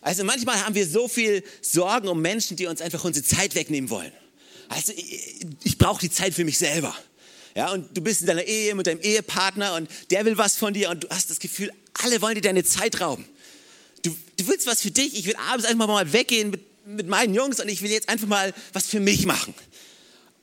Also 0.00 0.24
manchmal 0.24 0.64
haben 0.64 0.74
wir 0.74 0.86
so 0.86 1.08
viel 1.08 1.42
Sorgen 1.60 2.08
um 2.08 2.20
Menschen, 2.20 2.56
die 2.56 2.66
uns 2.66 2.80
einfach 2.80 3.04
unsere 3.04 3.24
Zeit 3.24 3.54
wegnehmen 3.54 3.90
wollen. 3.90 4.12
Also 4.68 4.92
ich, 4.92 5.46
ich 5.64 5.78
brauche 5.78 6.00
die 6.00 6.10
Zeit 6.10 6.34
für 6.34 6.44
mich 6.44 6.58
selber. 6.58 6.96
Ja, 7.54 7.72
und 7.72 7.96
du 7.96 8.00
bist 8.00 8.20
in 8.20 8.26
deiner 8.26 8.44
Ehe 8.44 8.74
mit 8.74 8.86
deinem 8.86 9.00
Ehepartner 9.00 9.74
und 9.74 9.90
der 10.10 10.24
will 10.24 10.38
was 10.38 10.56
von 10.56 10.74
dir 10.74 10.90
und 10.90 11.04
du 11.04 11.08
hast 11.08 11.30
das 11.30 11.40
Gefühl, 11.40 11.72
alle 11.94 12.20
wollen 12.22 12.36
dir 12.36 12.40
deine 12.40 12.62
Zeit 12.62 13.00
rauben. 13.00 13.24
Du, 14.02 14.16
du 14.36 14.46
willst 14.46 14.66
was 14.66 14.82
für 14.82 14.90
dich, 14.90 15.18
ich 15.18 15.26
will 15.26 15.36
abends 15.50 15.66
einfach 15.66 15.86
mal 15.86 16.12
weggehen 16.12 16.50
mit, 16.50 16.86
mit 16.86 17.08
meinen 17.08 17.34
Jungs 17.34 17.60
und 17.60 17.68
ich 17.68 17.82
will 17.82 17.90
jetzt 17.90 18.08
einfach 18.08 18.26
mal 18.26 18.54
was 18.72 18.86
für 18.86 19.00
mich 19.00 19.26
machen. 19.26 19.54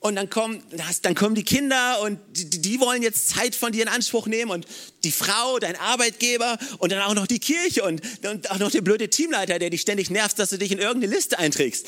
Und 0.06 0.18
dann 0.18 0.30
kommen, 0.30 0.62
dann 1.02 1.16
kommen 1.16 1.34
die 1.34 1.44
Kinder 1.44 2.00
und 2.02 2.20
die, 2.30 2.62
die, 2.62 2.80
wollen 2.80 3.02
jetzt 3.02 3.30
Zeit 3.30 3.56
von 3.56 3.72
dir 3.72 3.82
in 3.82 3.88
Anspruch 3.88 4.28
nehmen 4.28 4.52
und 4.52 4.68
die 5.04 5.12
Frau, 5.12 5.58
dein 5.58 5.76
Arbeitgeber 5.78 6.60
und 6.78 6.92
dann 6.92 7.02
auch 7.02 7.16
noch 7.16 7.26
die 7.26 7.40
Kirche 7.40 7.84
und, 7.84 8.04
und 8.24 8.52
auch 8.52 8.60
noch 8.60 8.70
der 8.70 8.82
blöde 8.82 9.10
Teamleiter, 9.10 9.58
der 9.58 9.72
dich 9.72 9.82
ständig 9.82 10.12
nervt, 10.12 10.38
dass 10.38 10.52
du 10.52 10.60
dich 10.60 10.72
in 10.72 10.78
irgendeine 10.78 11.12
Liste 11.16 11.40
einträgst. 11.40 11.88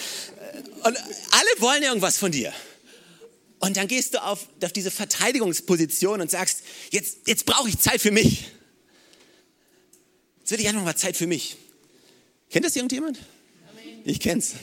Und 0.83 0.97
alle 0.97 1.49
wollen 1.59 1.83
irgendwas 1.83 2.17
von 2.17 2.31
dir. 2.31 2.51
Und 3.59 3.77
dann 3.77 3.87
gehst 3.87 4.15
du 4.15 4.23
auf, 4.23 4.47
auf 4.63 4.73
diese 4.73 4.89
Verteidigungsposition 4.89 6.19
und 6.19 6.31
sagst, 6.31 6.63
jetzt, 6.89 7.27
jetzt 7.27 7.45
brauche 7.45 7.69
ich 7.69 7.77
Zeit 7.77 8.01
für 8.01 8.11
mich. 8.11 8.45
Jetzt 10.47 10.53
will 10.53 10.61
ich 10.61 10.69
einfach 10.69 10.85
mal 10.85 10.95
Zeit 10.95 11.17
für 11.17 11.27
mich. 11.27 11.57
Kennt 12.49 12.63
das 12.65 12.73
irgendjemand? 12.73 13.19
Ich 14.05 14.21
kenn's. 14.21 14.53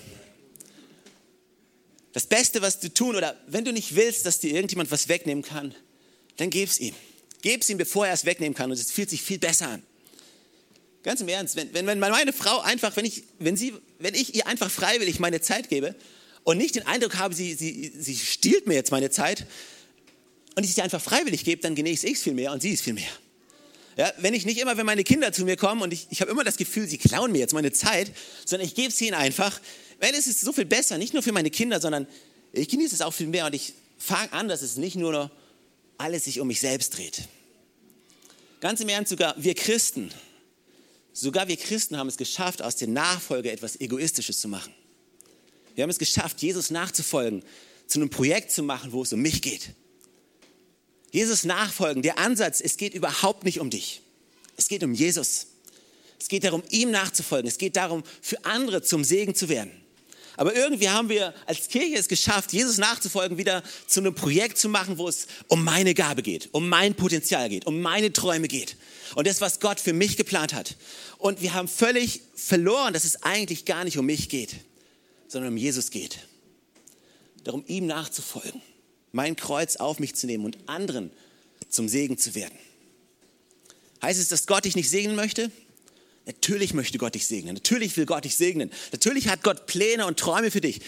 Das 2.14 2.24
Beste, 2.24 2.62
was 2.62 2.80
du 2.80 2.88
tun, 2.88 3.16
oder 3.16 3.38
wenn 3.48 3.66
du 3.66 3.70
nicht 3.70 3.94
willst, 3.94 4.24
dass 4.24 4.40
dir 4.40 4.54
irgendjemand 4.54 4.90
was 4.90 5.08
wegnehmen 5.08 5.44
kann, 5.44 5.74
dann 6.38 6.48
gib's 6.48 6.80
ihm. 6.80 6.94
Gib's 7.42 7.68
ihm, 7.68 7.76
bevor 7.76 8.06
er 8.06 8.14
es 8.14 8.24
wegnehmen 8.24 8.54
kann. 8.54 8.70
Und 8.70 8.78
es 8.78 8.90
fühlt 8.92 9.10
sich 9.10 9.20
viel 9.20 9.38
besser 9.38 9.68
an. 9.68 9.82
Ganz 11.02 11.20
im 11.20 11.28
Ernst, 11.28 11.54
wenn, 11.54 11.74
wenn, 11.74 11.98
meine 11.98 12.32
Frau 12.32 12.60
einfach, 12.60 12.96
wenn 12.96 13.04
ich, 13.04 13.24
wenn, 13.38 13.58
sie, 13.58 13.74
wenn 13.98 14.14
ich 14.14 14.34
ihr 14.34 14.46
einfach 14.46 14.70
freiwillig 14.70 15.20
meine 15.20 15.42
Zeit 15.42 15.68
gebe 15.68 15.94
und 16.44 16.56
nicht 16.56 16.76
den 16.76 16.86
Eindruck 16.86 17.18
habe, 17.18 17.34
sie, 17.34 17.52
sie, 17.52 17.92
sie 17.94 18.16
stiehlt 18.16 18.66
mir 18.66 18.72
jetzt 18.72 18.90
meine 18.90 19.10
Zeit 19.10 19.44
und 20.54 20.64
ich 20.64 20.74
sie 20.74 20.80
einfach 20.80 21.02
freiwillig 21.02 21.44
gebe, 21.44 21.60
dann 21.60 21.74
genieße 21.74 22.06
ich 22.06 22.14
es 22.14 22.22
viel 22.22 22.32
mehr 22.32 22.52
und 22.52 22.62
sie 22.62 22.72
es 22.72 22.80
viel 22.80 22.94
mehr. 22.94 23.12
Ja, 23.96 24.12
wenn 24.18 24.34
ich 24.34 24.44
nicht 24.44 24.60
immer, 24.60 24.76
wenn 24.76 24.86
meine 24.86 25.04
Kinder 25.04 25.32
zu 25.32 25.44
mir 25.44 25.56
kommen 25.56 25.82
und 25.82 25.92
ich, 25.92 26.08
ich 26.10 26.20
habe 26.20 26.30
immer 26.30 26.42
das 26.42 26.56
Gefühl, 26.56 26.88
sie 26.88 26.98
klauen 26.98 27.30
mir 27.30 27.38
jetzt 27.38 27.54
meine 27.54 27.72
Zeit, 27.72 28.10
sondern 28.44 28.66
ich 28.66 28.74
gebe 28.74 28.92
sie 28.92 29.06
ihnen 29.06 29.14
einfach, 29.14 29.60
weil 30.00 30.14
es 30.14 30.26
ist 30.26 30.40
so 30.40 30.52
viel 30.52 30.64
besser, 30.64 30.98
nicht 30.98 31.14
nur 31.14 31.22
für 31.22 31.32
meine 31.32 31.50
Kinder, 31.50 31.80
sondern 31.80 32.06
ich 32.52 32.68
genieße 32.68 32.94
es 32.94 33.00
auch 33.00 33.12
viel 33.12 33.28
mehr 33.28 33.46
und 33.46 33.54
ich 33.54 33.74
fange 33.98 34.32
an, 34.32 34.48
dass 34.48 34.62
es 34.62 34.76
nicht 34.76 34.96
nur 34.96 35.12
noch 35.12 35.30
alles 35.96 36.24
sich 36.24 36.40
um 36.40 36.48
mich 36.48 36.60
selbst 36.60 36.96
dreht. 36.96 37.22
Ganz 38.60 38.80
im 38.80 38.88
Ernst, 38.88 39.10
sogar 39.10 39.34
wir 39.36 39.54
Christen, 39.54 40.10
sogar 41.12 41.46
wir 41.46 41.56
Christen 41.56 41.96
haben 41.96 42.08
es 42.08 42.16
geschafft, 42.16 42.62
aus 42.62 42.76
der 42.76 42.88
Nachfolge 42.88 43.52
etwas 43.52 43.80
Egoistisches 43.80 44.40
zu 44.40 44.48
machen. 44.48 44.72
Wir 45.74 45.82
haben 45.82 45.90
es 45.90 45.98
geschafft, 45.98 46.42
Jesus 46.42 46.70
nachzufolgen, 46.70 47.42
zu 47.86 48.00
einem 48.00 48.10
Projekt 48.10 48.50
zu 48.50 48.62
machen, 48.62 48.92
wo 48.92 49.02
es 49.02 49.12
um 49.12 49.20
mich 49.20 49.42
geht. 49.42 49.70
Jesus 51.14 51.44
nachfolgen, 51.44 52.02
der 52.02 52.18
Ansatz, 52.18 52.60
es 52.60 52.76
geht 52.76 52.92
überhaupt 52.92 53.44
nicht 53.44 53.60
um 53.60 53.70
dich. 53.70 54.02
Es 54.56 54.66
geht 54.66 54.82
um 54.82 54.92
Jesus. 54.92 55.46
Es 56.18 56.26
geht 56.26 56.42
darum, 56.42 56.64
ihm 56.70 56.90
nachzufolgen. 56.90 57.46
Es 57.46 57.56
geht 57.56 57.76
darum, 57.76 58.02
für 58.20 58.44
andere 58.44 58.82
zum 58.82 59.04
Segen 59.04 59.32
zu 59.32 59.48
werden. 59.48 59.70
Aber 60.36 60.56
irgendwie 60.56 60.88
haben 60.88 61.08
wir 61.08 61.32
als 61.46 61.68
Kirche 61.68 61.94
es 61.94 62.08
geschafft, 62.08 62.52
Jesus 62.52 62.78
nachzufolgen, 62.78 63.38
wieder 63.38 63.62
zu 63.86 64.00
einem 64.00 64.16
Projekt 64.16 64.58
zu 64.58 64.68
machen, 64.68 64.98
wo 64.98 65.06
es 65.06 65.28
um 65.46 65.62
meine 65.62 65.94
Gabe 65.94 66.20
geht, 66.20 66.48
um 66.50 66.68
mein 66.68 66.96
Potenzial 66.96 67.48
geht, 67.48 67.64
um 67.64 67.80
meine 67.80 68.12
Träume 68.12 68.48
geht. 68.48 68.76
Und 69.14 69.28
das, 69.28 69.40
was 69.40 69.60
Gott 69.60 69.78
für 69.78 69.92
mich 69.92 70.16
geplant 70.16 70.52
hat. 70.52 70.74
Und 71.18 71.42
wir 71.42 71.54
haben 71.54 71.68
völlig 71.68 72.22
verloren, 72.34 72.92
dass 72.92 73.04
es 73.04 73.22
eigentlich 73.22 73.66
gar 73.66 73.84
nicht 73.84 73.98
um 73.98 74.06
mich 74.06 74.28
geht, 74.28 74.56
sondern 75.28 75.52
um 75.52 75.56
Jesus 75.56 75.92
geht. 75.92 76.18
Darum, 77.44 77.62
ihm 77.68 77.86
nachzufolgen, 77.86 78.60
mein 79.14 79.36
Kreuz 79.36 79.76
auf 79.76 80.00
mich 80.00 80.14
zu 80.14 80.26
nehmen 80.26 80.44
und 80.44 80.58
anderen 80.66 81.10
zum 81.68 81.88
Segen 81.88 82.18
zu 82.18 82.34
werden. 82.34 82.58
Heißt 84.02 84.20
es, 84.20 84.28
dass 84.28 84.46
Gott 84.46 84.64
dich 84.64 84.76
nicht 84.76 84.90
segnen 84.90 85.16
möchte? 85.16 85.50
Natürlich 86.26 86.74
möchte 86.74 86.98
Gott 86.98 87.14
dich 87.14 87.26
segnen. 87.26 87.54
Natürlich 87.54 87.96
will 87.96 88.06
Gott 88.06 88.24
dich 88.24 88.36
segnen. 88.36 88.70
Natürlich 88.92 89.28
hat 89.28 89.42
Gott 89.42 89.66
Pläne 89.66 90.06
und 90.06 90.18
Träume 90.18 90.50
für 90.50 90.60
dich. 90.60 90.80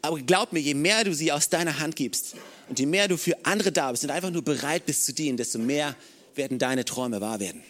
Aber 0.00 0.18
glaub 0.20 0.52
mir, 0.52 0.60
je 0.60 0.74
mehr 0.74 1.04
du 1.04 1.14
sie 1.14 1.32
aus 1.32 1.48
deiner 1.48 1.78
Hand 1.78 1.96
gibst 1.96 2.34
und 2.68 2.78
je 2.78 2.86
mehr 2.86 3.08
du 3.08 3.16
für 3.16 3.36
andere 3.44 3.72
da 3.72 3.90
bist 3.90 4.04
und 4.04 4.10
einfach 4.10 4.30
nur 4.30 4.42
bereit 4.42 4.86
bist 4.86 5.04
zu 5.04 5.12
dienen, 5.12 5.36
desto 5.36 5.58
mehr 5.58 5.96
werden 6.34 6.58
deine 6.58 6.84
Träume 6.84 7.20
wahr 7.20 7.40
werden. 7.40 7.62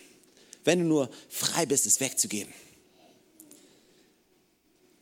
Wenn 0.65 0.81
du 0.81 0.85
nur 0.85 1.11
frei 1.29 1.67
bist, 1.67 1.87
es 1.87 2.01
wegzugeben. 2.01 2.53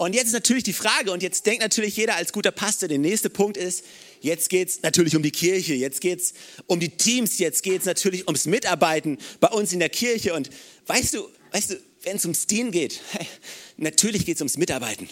Und 0.01 0.15
jetzt 0.15 0.29
ist 0.29 0.33
natürlich 0.33 0.65
die 0.65 0.73
Frage, 0.73 1.13
und 1.13 1.23
jetzt 1.23 1.45
denkt 1.45 1.61
natürlich 1.61 1.95
jeder 1.95 2.17
als 2.17 2.33
guter 2.33 2.53
Pastor, 2.53 2.89
der 2.89 2.97
nächste 2.97 3.29
Punkt 3.29 3.59
ist, 3.59 3.85
jetzt 4.23 4.49
geht 4.49 4.71
es 4.71 4.83
natürlich 4.83 5.15
um 5.15 5.23
die 5.23 5.31
Kirche, 5.31 5.75
jetzt 5.75 6.01
geht 6.01 6.21
es 6.21 6.33
um 6.67 6.81
die 6.81 6.89
Teams, 6.89 7.39
jetzt 7.39 7.63
geht 7.63 7.81
es 7.81 7.85
natürlich 7.85 8.27
ums 8.27 8.47
Mitarbeiten 8.47 9.19
bei 9.41 9.49
uns 9.49 9.75
in 9.75 9.79
der 9.79 9.91
Kirche. 9.91 10.33
Und 10.33 10.49
weißt 10.87 11.13
du, 11.13 11.29
weißt 11.53 11.73
du, 11.73 11.75
wenn 12.01 12.17
es 12.17 12.25
ums 12.25 12.47
Dienen 12.47 12.71
geht, 12.71 13.03
natürlich 13.77 14.25
geht 14.25 14.37
es 14.37 14.41
ums 14.41 14.57
Mitarbeiten. 14.57 15.07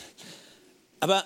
Aber 1.01 1.23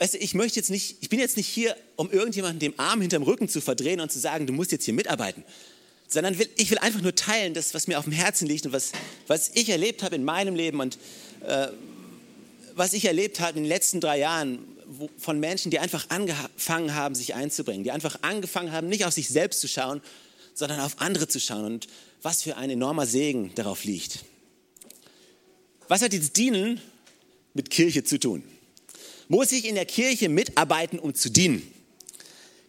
weißt 0.00 0.14
du, 0.14 0.18
ich 0.18 0.34
möchte 0.34 0.58
jetzt 0.58 0.70
nicht, 0.70 0.96
ich 1.00 1.08
bin 1.08 1.20
jetzt 1.20 1.36
nicht 1.36 1.46
hier, 1.46 1.76
um 1.94 2.10
irgendjemanden 2.10 2.58
den 2.58 2.76
Arm 2.76 3.02
hinterm 3.02 3.22
Rücken 3.22 3.48
zu 3.48 3.60
verdrehen 3.60 4.00
und 4.00 4.10
zu 4.10 4.18
sagen, 4.18 4.48
du 4.48 4.52
musst 4.52 4.72
jetzt 4.72 4.84
hier 4.84 4.94
mitarbeiten. 4.94 5.44
Sondern 6.08 6.40
will, 6.40 6.48
ich 6.56 6.72
will 6.72 6.78
einfach 6.78 7.02
nur 7.02 7.14
teilen, 7.14 7.54
das, 7.54 7.72
was 7.72 7.86
mir 7.86 8.00
auf 8.00 8.04
dem 8.04 8.14
Herzen 8.14 8.48
liegt 8.48 8.66
und 8.66 8.72
was, 8.72 8.90
was 9.28 9.52
ich 9.54 9.68
erlebt 9.68 10.02
habe 10.02 10.16
in 10.16 10.24
meinem 10.24 10.56
Leben 10.56 10.80
und 10.80 10.98
äh, 11.46 11.68
was 12.76 12.92
ich 12.92 13.06
erlebt 13.06 13.40
habe 13.40 13.56
in 13.56 13.64
den 13.64 13.68
letzten 13.68 14.00
drei 14.00 14.18
Jahren 14.18 14.58
wo, 14.86 15.08
von 15.18 15.40
Menschen, 15.40 15.70
die 15.70 15.78
einfach 15.78 16.10
angefangen 16.10 16.94
haben, 16.94 17.14
sich 17.14 17.34
einzubringen, 17.34 17.82
die 17.82 17.90
einfach 17.90 18.18
angefangen 18.20 18.70
haben, 18.70 18.88
nicht 18.88 19.06
auf 19.06 19.14
sich 19.14 19.28
selbst 19.28 19.60
zu 19.60 19.66
schauen, 19.66 20.02
sondern 20.54 20.80
auf 20.80 21.00
andere 21.00 21.26
zu 21.26 21.40
schauen 21.40 21.64
und 21.64 21.88
was 22.22 22.42
für 22.42 22.56
ein 22.56 22.68
enormer 22.68 23.06
Segen 23.06 23.50
darauf 23.54 23.84
liegt. 23.84 24.24
Was 25.88 26.02
hat 26.02 26.12
jetzt 26.12 26.36
Dienen 26.36 26.80
mit 27.54 27.70
Kirche 27.70 28.04
zu 28.04 28.20
tun? 28.20 28.44
Muss 29.28 29.52
ich 29.52 29.64
in 29.64 29.74
der 29.74 29.86
Kirche 29.86 30.28
mitarbeiten, 30.28 30.98
um 30.98 31.14
zu 31.14 31.30
dienen? 31.30 31.62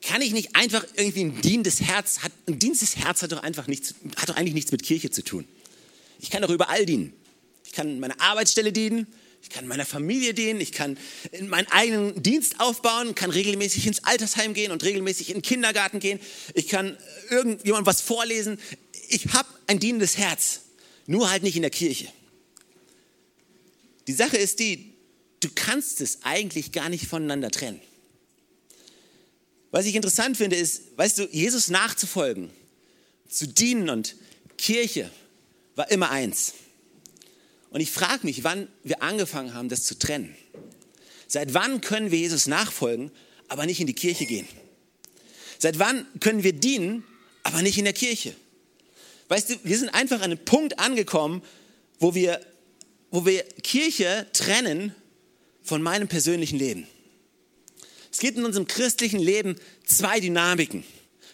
Kann 0.01 0.21
ich 0.21 0.31
nicht 0.31 0.55
einfach 0.55 0.85
irgendwie 0.95 1.25
ein 1.25 1.41
dienendes 1.41 1.81
Herz, 1.81 2.19
hat, 2.19 2.31
ein 2.47 2.59
dienendes 2.59 2.95
Herz 2.95 3.23
hat 3.23 3.33
doch 3.33 3.43
einfach 3.43 3.67
nichts, 3.67 3.93
hat 4.15 4.29
doch 4.29 4.37
eigentlich 4.37 4.53
nichts 4.53 4.71
mit 4.71 4.83
Kirche 4.83 5.11
zu 5.11 5.23
tun. 5.23 5.45
Ich 6.19 6.29
kann 6.29 6.41
doch 6.41 6.49
überall 6.49 6.85
dienen. 6.85 7.13
Ich 7.65 7.73
kann 7.73 7.99
meiner 7.99 8.19
Arbeitsstelle 8.21 8.71
dienen, 8.71 9.07
Ich 9.41 9.49
kann 9.49 9.67
meiner 9.67 9.85
Familie 9.85 10.33
dienen, 10.33 10.59
ich 10.59 10.71
kann 10.71 10.97
meinen 11.41 11.67
eigenen 11.71 12.21
Dienst 12.21 12.59
aufbauen, 12.59 13.15
kann 13.15 13.29
regelmäßig 13.29 13.87
ins 13.87 14.03
Altersheim 14.03 14.53
gehen 14.53 14.71
und 14.71 14.83
regelmäßig 14.83 15.29
in 15.29 15.37
den 15.37 15.41
Kindergarten 15.41 15.99
gehen. 15.99 16.19
Ich 16.53 16.67
kann 16.67 16.97
irgendjemandem 17.29 17.85
was 17.85 18.01
vorlesen. 18.01 18.59
Ich 19.09 19.27
habe 19.33 19.47
ein 19.67 19.79
dienendes 19.79 20.17
Herz, 20.17 20.61
nur 21.05 21.29
halt 21.29 21.43
nicht 21.43 21.55
in 21.55 21.61
der 21.61 21.71
Kirche. 21.71 22.07
Die 24.07 24.13
Sache 24.13 24.37
ist 24.37 24.59
die, 24.59 24.93
du 25.39 25.49
kannst 25.53 26.01
es 26.01 26.19
eigentlich 26.23 26.71
gar 26.71 26.89
nicht 26.89 27.07
voneinander 27.07 27.51
trennen. 27.51 27.81
Was 29.71 29.85
ich 29.85 29.95
interessant 29.95 30.37
finde, 30.37 30.55
ist, 30.55 30.97
weißt 30.97 31.19
du, 31.19 31.29
Jesus 31.31 31.69
nachzufolgen, 31.69 32.49
zu 33.29 33.47
dienen 33.47 33.89
und 33.89 34.15
Kirche 34.57 35.11
war 35.75 35.91
immer 35.91 36.09
eins. 36.09 36.53
Und 37.77 37.81
ich 37.81 37.91
frage 37.91 38.25
mich, 38.25 38.43
wann 38.43 38.67
wir 38.83 39.03
angefangen 39.03 39.53
haben, 39.53 39.69
das 39.69 39.83
zu 39.83 39.99
trennen. 39.99 40.35
Seit 41.27 41.53
wann 41.53 41.79
können 41.79 42.09
wir 42.09 42.17
Jesus 42.17 42.47
nachfolgen, 42.47 43.11
aber 43.49 43.67
nicht 43.67 43.79
in 43.79 43.85
die 43.85 43.93
Kirche 43.93 44.25
gehen? 44.25 44.47
Seit 45.59 45.77
wann 45.77 46.07
können 46.19 46.41
wir 46.41 46.53
dienen, 46.53 47.03
aber 47.43 47.61
nicht 47.61 47.77
in 47.77 47.83
der 47.83 47.93
Kirche? 47.93 48.33
Weißt 49.27 49.51
du, 49.51 49.55
wir 49.63 49.77
sind 49.77 49.89
einfach 49.89 50.21
an 50.21 50.31
einem 50.31 50.43
Punkt 50.43 50.79
angekommen, 50.79 51.43
wo 51.99 52.15
wir, 52.15 52.41
wo 53.11 53.27
wir 53.27 53.43
Kirche 53.61 54.25
trennen 54.33 54.95
von 55.61 55.83
meinem 55.83 56.07
persönlichen 56.07 56.57
Leben. 56.57 56.87
Es 58.11 58.17
gibt 58.17 58.39
in 58.39 58.45
unserem 58.45 58.65
christlichen 58.65 59.19
Leben 59.19 59.55
zwei 59.85 60.19
Dynamiken. 60.19 60.83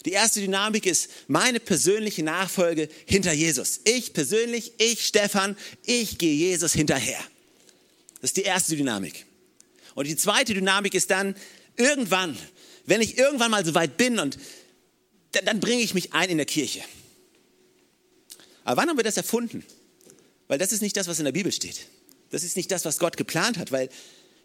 Die 0.06 0.12
erste 0.12 0.42
Dynamik 0.42 0.86
ist 0.86 1.10
meine 1.28 1.60
persönliche 1.60 2.24
Nachfolge 2.24 2.90
hinter 3.06 3.32
Jesus. 3.32 3.80
Ich 3.86 4.14
persönlich, 4.14 4.74
ich 4.78 5.06
Stefan, 5.06 5.56
ich 5.86 6.18
gehe 6.18 6.34
Jesus 6.34 6.74
hinterher. 6.74 7.20
Das 8.22 8.32
ist 8.32 8.38
die 8.38 8.44
erste 8.44 8.76
Dynamik. 8.76 9.26
Und 9.96 10.08
die 10.08 10.16
zweite 10.16 10.54
Dynamik 10.54 10.94
ist 10.94 11.10
dann 11.10 11.36
irgendwann, 11.78 12.38
wenn 12.86 13.02
ich 13.02 13.18
irgendwann 13.18 13.52
mal 13.52 13.66
so 13.66 13.76
weit 13.76 13.98
bin 13.98 14.20
und 14.20 14.38
dann, 15.32 15.46
dann 15.46 15.60
bringe 15.60 15.82
ich 15.82 15.94
mich 15.94 16.14
ein 16.14 16.30
in 16.30 16.38
der 16.38 16.46
Kirche. 16.46 16.84
Aber 18.64 18.82
wann 18.82 18.90
haben 18.90 18.98
wir 18.98 19.04
das 19.04 19.18
erfunden? 19.18 19.64
Weil 20.48 20.58
das 20.58 20.72
ist 20.72 20.82
nicht 20.82 20.98
das, 20.98 21.08
was 21.08 21.20
in 21.20 21.26
der 21.26 21.32
Bibel 21.32 21.52
steht. 21.52 21.88
Das 22.32 22.44
ist 22.44 22.58
nicht 22.58 22.72
das, 22.72 22.86
was 22.86 23.00
Gott 23.00 23.18
geplant 23.18 23.58
hat, 23.58 23.72
weil 23.72 23.90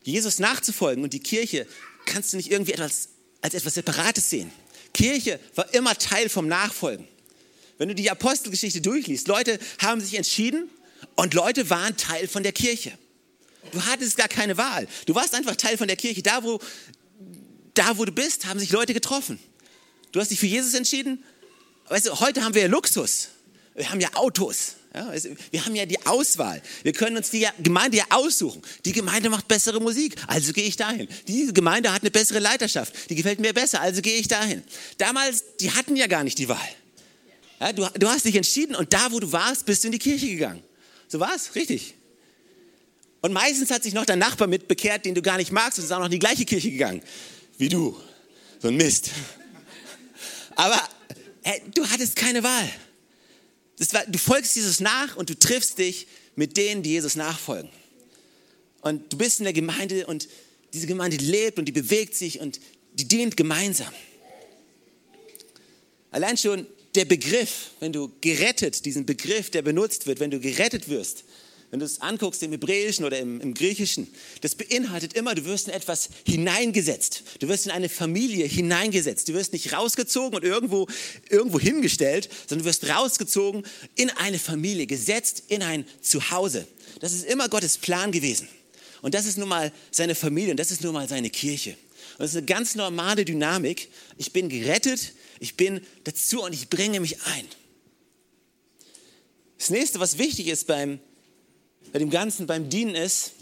Jesus 0.03 0.39
nachzufolgen 0.39 1.03
und 1.05 1.13
die 1.13 1.21
Kirche 1.21 1.67
kannst 2.05 2.33
du 2.33 2.37
nicht 2.37 2.51
irgendwie 2.51 2.73
etwas, 2.73 3.09
als 3.41 3.55
etwas 3.55 3.75
Separates 3.75 4.31
sehen. 4.31 4.51
Kirche 4.99 5.39
war 5.55 5.73
immer 5.75 5.97
Teil 5.97 6.29
vom 6.29 6.49
Nachfolgen. 6.49 7.07
Wenn 7.79 7.89
du 7.89 7.95
die 7.95 8.11
Apostelgeschichte 8.11 8.81
durchliest, 8.81 9.29
Leute 9.29 9.61
haben 9.79 10.01
sich 10.01 10.15
entschieden 10.15 10.69
und 11.15 11.35
Leute 11.35 11.71
waren 11.71 11.97
Teil 11.97 12.27
von 12.27 12.43
der 12.43 12.51
Kirche. 12.51 12.91
Du 13.71 13.81
hattest 13.85 14.17
gar 14.17 14.27
keine 14.27 14.57
Wahl. 14.57 14.89
Du 15.07 15.15
warst 15.15 15.37
einfach 15.37 15.55
Teil 15.55 15.79
von 15.79 15.87
der 15.87 15.97
Kirche. 15.97 16.23
Da 16.23 16.43
wo, 16.43 16.59
da, 17.75 17.97
wo 17.97 18.05
du 18.05 18.11
bist, 18.11 18.47
haben 18.47 18.59
sich 18.59 18.73
Leute 18.73 18.93
getroffen. 18.93 19.39
Du 20.11 20.19
hast 20.19 20.33
dich 20.33 20.41
für 20.41 20.47
Jesus 20.47 20.75
entschieden. 20.75 21.23
Weißt 21.89 22.07
du, 22.07 22.19
heute 22.19 22.43
haben 22.43 22.55
wir 22.55 22.63
ja 22.63 22.69
Luxus. 22.69 23.29
Wir 23.77 23.89
haben 23.91 24.01
ja 24.01 24.09
Autos. 24.15 24.75
Ja, 24.95 25.13
wir 25.51 25.65
haben 25.65 25.75
ja 25.75 25.85
die 25.85 26.05
Auswahl. 26.07 26.63
Wir 26.83 26.93
können 26.93 27.17
uns 27.19 27.31
die 27.31 27.47
Gemeinde 27.63 27.99
ja 27.99 28.05
aussuchen. 28.11 28.63
Die 28.85 28.93
Gemeinde 28.93 29.29
macht 29.29 29.47
bessere 29.47 29.81
Musik, 29.81 30.17
also 30.27 30.53
gehe 30.53 30.65
ich 30.65 30.77
dahin. 30.77 31.09
Die 31.27 31.53
Gemeinde 31.53 31.93
hat 31.93 32.03
eine 32.03 32.11
bessere 32.11 32.39
Leiterschaft, 32.39 33.11
die 33.11 33.15
gefällt 33.15 33.39
mir 33.39 33.53
besser, 33.53 33.81
also 33.81 34.01
gehe 34.01 34.17
ich 34.17 34.29
dahin. 34.29 34.63
Damals, 34.97 35.45
die 35.61 35.71
hatten 35.71 35.95
ja 35.95 36.07
gar 36.07 36.25
nicht 36.25 36.39
die 36.39 36.49
Wahl. 36.49 36.69
Ja, 37.61 37.73
du, 37.73 37.87
du 37.99 38.09
hast 38.09 38.25
dich 38.25 38.37
entschieden 38.37 38.75
und 38.77 38.93
da, 38.93 39.13
wo 39.13 39.21
du 39.21 39.31
warst, 39.31 39.67
bist 39.67 39.85
du 39.85 39.89
in 39.89 39.93
die 39.93 39.99
Kirche 39.99 40.27
gegangen. 40.27 40.63
So 41.09 41.21
war 41.21 41.35
es, 41.35 41.55
richtig. 41.55 41.95
Und 43.21 43.33
meistens 43.33 43.71
hat 43.71 43.83
sich 43.83 43.95
noch 43.95 44.07
dein 44.07 44.19
Nachbar 44.19 44.49
mit 44.49 44.69
bekehrt, 44.69 45.05
den 45.05 45.15
du 45.15 45.23
gar 45.23 45.37
nicht 45.37 45.53
magst 45.53 45.79
und 45.79 45.85
ist 45.85 45.93
auch 45.93 45.99
noch 45.99 46.07
in 46.07 46.13
die 46.13 46.19
gleiche 46.19 46.45
Kirche 46.45 46.71
gegangen 46.71 47.03
wie 47.59 47.69
du. 47.69 48.01
So 48.61 48.69
ein 48.69 48.77
Mist. 48.77 49.11
Aber 50.55 50.81
hey, 51.43 51.63
du 51.75 51.87
hattest 51.87 52.17
keine 52.17 52.43
Wahl. 52.43 52.69
War, 53.93 54.05
du 54.07 54.19
folgst 54.19 54.57
Jesus 54.57 54.81
nach 54.81 55.17
und 55.17 55.31
du 55.31 55.39
triffst 55.39 55.79
dich 55.79 56.07
mit 56.37 56.57
denen, 56.57 56.83
die 56.83 56.91
Jesus 56.91 57.17
nachfolgen. 57.17 57.71
Und 58.81 59.13
du 59.13 59.19
bist 59.19 59.41
in 59.41 59.45
der 59.45 59.53
Gemeinde 59.53 60.07
und 60.07 60.29
diese 60.73 60.87
Gemeinde 60.87 61.17
lebt 61.17 61.59
und 61.59 61.65
die 61.65 61.73
bewegt 61.73 62.15
sich 62.15 62.41
und 62.41 62.61
die 62.95 63.07
dient 63.07 63.37
gemeinsam. 63.37 63.93
Allein 66.11 66.37
schon 66.37 66.67
der 66.95 67.05
Begriff, 67.05 67.71
wenn 67.81 67.93
du 67.93 68.11
gerettet, 68.21 68.85
diesen 68.85 69.07
Begriff, 69.07 69.51
der 69.51 69.63
benutzt 69.63 70.07
wird, 70.07 70.21
wenn 70.21 70.31
du 70.31 70.41
gerettet 70.41 70.89
wirst, 70.89 71.25
wenn 71.71 71.81
du 71.81 71.85
es 71.85 72.01
anguckst 72.01 72.43
im 72.43 72.53
Hebräischen 72.53 73.05
oder 73.05 73.19
im, 73.19 73.41
im, 73.41 73.53
Griechischen, 73.53 74.09
das 74.41 74.55
beinhaltet 74.55 75.13
immer, 75.13 75.35
du 75.35 75.45
wirst 75.45 75.69
in 75.69 75.75
etwas 75.75 76.09
hineingesetzt. 76.27 77.25
Du 77.41 77.49
wirst 77.49 77.67
in 77.67 77.73
eine 77.73 77.91
Familie 77.91 78.47
hineingesetzt. 78.47 79.29
Du 79.29 79.35
wirst 79.35 79.53
nicht 79.53 79.73
rausgezogen 79.75 80.39
und 80.39 80.45
irgendwo, 80.45 80.87
irgendwo 81.29 81.61
hingestellt, 81.61 82.31
sondern 82.47 82.65
du 82.65 82.71
wirst 82.71 82.89
rausgezogen 82.89 83.65
in 83.97 84.09
eine 84.11 84.39
Familie, 84.39 84.87
gesetzt 84.87 85.43
in 85.49 85.63
ein 85.63 85.85
Zuhause. 86.01 86.67
Das 87.01 87.13
ist 87.13 87.27
immer 87.27 87.51
Gottes 87.51 87.77
Plan 87.77 88.13
gewesen. 88.13 88.49
Und 89.03 89.15
das 89.15 89.27
ist 89.27 89.37
nun 89.37 89.49
mal 89.49 89.71
seine 89.91 90.15
Familie 90.15 90.53
und 90.53 90.57
das 90.57 90.71
ist 90.71 90.83
nun 90.83 90.95
mal 90.95 91.07
seine 91.07 91.29
Kirche. 91.29 91.71
Und 91.71 92.21
das 92.21 92.31
ist 92.31 92.37
eine 92.39 92.47
ganz 92.47 92.77
normale 92.77 93.27
Dynamik. 93.27 93.91
Ich 94.17 94.33
bin 94.33 94.49
gerettet, 94.49 95.13
ich 95.39 95.57
bin 95.57 95.83
dazu 96.05 96.43
und 96.43 96.55
ich 96.55 96.71
bringe 96.71 96.99
mich 97.01 97.23
ein. 97.23 97.45
Das 99.59 99.71
nächste, 99.71 100.01
was 100.01 100.19
wichtig 100.19 100.47
ist 100.49 100.67
beim 100.67 100.99
bei 101.93 101.99
dem 101.99 102.11
Ganzen, 102.11 102.47
beim 102.47 102.69
Dienen 102.69 102.95
ist, 102.95 103.33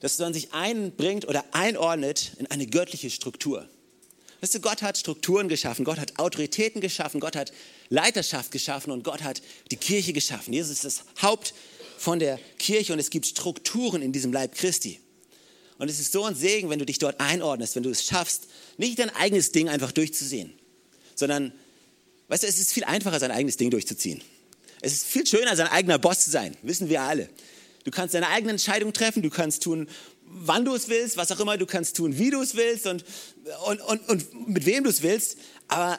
dass 0.00 0.18
man 0.18 0.34
sich 0.34 0.52
einbringt 0.52 1.26
oder 1.26 1.44
einordnet 1.52 2.32
in 2.38 2.46
eine 2.46 2.66
göttliche 2.66 3.10
Struktur. 3.10 3.68
Weißt 4.40 4.54
du, 4.54 4.60
Gott 4.60 4.82
hat 4.82 4.98
Strukturen 4.98 5.48
geschaffen, 5.48 5.84
Gott 5.84 5.98
hat 5.98 6.18
Autoritäten 6.18 6.80
geschaffen, 6.80 7.20
Gott 7.20 7.36
hat 7.36 7.52
Leiterschaft 7.88 8.50
geschaffen 8.50 8.90
und 8.90 9.02
Gott 9.02 9.22
hat 9.22 9.40
die 9.70 9.76
Kirche 9.76 10.12
geschaffen. 10.12 10.52
Jesus 10.52 10.72
ist 10.72 10.84
das 10.84 11.04
Haupt 11.22 11.54
von 11.98 12.18
der 12.18 12.38
Kirche 12.58 12.92
und 12.92 12.98
es 12.98 13.10
gibt 13.10 13.26
Strukturen 13.26 14.02
in 14.02 14.12
diesem 14.12 14.32
Leib 14.32 14.54
Christi. 14.54 15.00
Und 15.78 15.90
es 15.90 15.98
ist 15.98 16.12
so 16.12 16.24
ein 16.24 16.34
Segen, 16.34 16.70
wenn 16.70 16.78
du 16.78 16.86
dich 16.86 16.98
dort 16.98 17.20
einordnest, 17.20 17.76
wenn 17.76 17.82
du 17.82 17.90
es 17.90 18.04
schaffst, 18.04 18.48
nicht 18.76 18.98
dein 18.98 19.10
eigenes 19.10 19.52
Ding 19.52 19.68
einfach 19.68 19.92
durchzusehen, 19.92 20.52
sondern, 21.14 21.52
weißt 22.28 22.42
du, 22.42 22.46
es 22.46 22.58
ist 22.58 22.72
viel 22.72 22.84
einfacher, 22.84 23.18
sein 23.18 23.30
eigenes 23.30 23.56
Ding 23.56 23.70
durchzuziehen. 23.70 24.22
Es 24.86 24.92
ist 24.92 25.06
viel 25.06 25.26
schöner, 25.26 25.56
sein 25.56 25.66
eigener 25.66 25.98
Boss 25.98 26.20
zu 26.20 26.30
sein, 26.30 26.56
wissen 26.62 26.88
wir 26.88 27.02
alle. 27.02 27.28
Du 27.82 27.90
kannst 27.90 28.14
deine 28.14 28.28
eigene 28.28 28.52
Entscheidung 28.52 28.92
treffen, 28.92 29.20
du 29.20 29.30
kannst 29.30 29.64
tun, 29.64 29.88
wann 30.22 30.64
du 30.64 30.76
es 30.76 30.88
willst, 30.88 31.16
was 31.16 31.32
auch 31.32 31.40
immer, 31.40 31.58
du 31.58 31.66
kannst 31.66 31.96
tun, 31.96 32.16
wie 32.18 32.30
du 32.30 32.40
es 32.40 32.54
willst 32.54 32.86
und, 32.86 33.04
und, 33.66 33.80
und, 33.80 34.08
und 34.08 34.48
mit 34.48 34.64
wem 34.64 34.84
du 34.84 34.90
es 34.90 35.02
willst. 35.02 35.38
Aber 35.66 35.98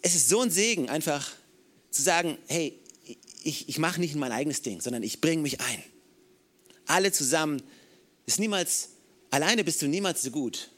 es 0.00 0.14
ist 0.14 0.30
so 0.30 0.40
ein 0.40 0.50
Segen, 0.50 0.88
einfach 0.88 1.30
zu 1.90 2.00
sagen, 2.00 2.38
hey, 2.46 2.72
ich, 3.44 3.68
ich 3.68 3.78
mache 3.78 4.00
nicht 4.00 4.14
mein 4.14 4.32
eigenes 4.32 4.62
Ding, 4.62 4.80
sondern 4.80 5.02
ich 5.02 5.20
bringe 5.20 5.42
mich 5.42 5.60
ein. 5.60 5.82
Alle 6.86 7.12
zusammen 7.12 7.62
ist 8.24 8.40
niemals, 8.40 8.88
alleine 9.30 9.62
bist 9.62 9.82
du 9.82 9.88
niemals 9.88 10.22
so 10.22 10.30
gut 10.30 10.70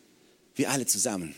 wie 0.57 0.67
alle 0.67 0.87
zusammen. 0.87 1.37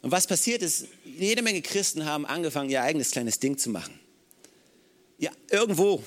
Und 0.00 0.10
was 0.10 0.26
passiert 0.26 0.62
ist, 0.62 0.86
jede 1.18 1.42
Menge 1.42 1.62
Christen 1.62 2.04
haben 2.04 2.26
angefangen, 2.26 2.70
ihr 2.70 2.82
eigenes 2.82 3.10
kleines 3.10 3.38
Ding 3.38 3.58
zu 3.58 3.70
machen. 3.70 3.98
Ja, 5.18 5.30
irgendwo. 5.50 6.02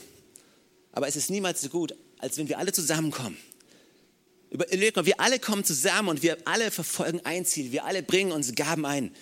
Aber 0.91 1.07
es 1.07 1.15
ist 1.15 1.29
niemals 1.29 1.61
so 1.61 1.69
gut, 1.69 1.95
als 2.17 2.37
wenn 2.37 2.49
wir 2.49 2.57
alle 2.57 2.73
zusammenkommen. 2.73 3.37
Überleg 4.49 4.95
mal, 4.95 5.05
wir 5.05 5.19
alle 5.19 5.39
kommen 5.39 5.63
zusammen 5.63 6.09
und 6.09 6.23
wir 6.23 6.37
alle 6.45 6.71
verfolgen 6.71 7.21
ein 7.23 7.45
Ziel. 7.45 7.71
Wir 7.71 7.85
alle 7.85 8.01
bringen 8.01 8.31
unsere 8.31 8.55
Gaben 8.55 8.85
ein. 8.85 9.13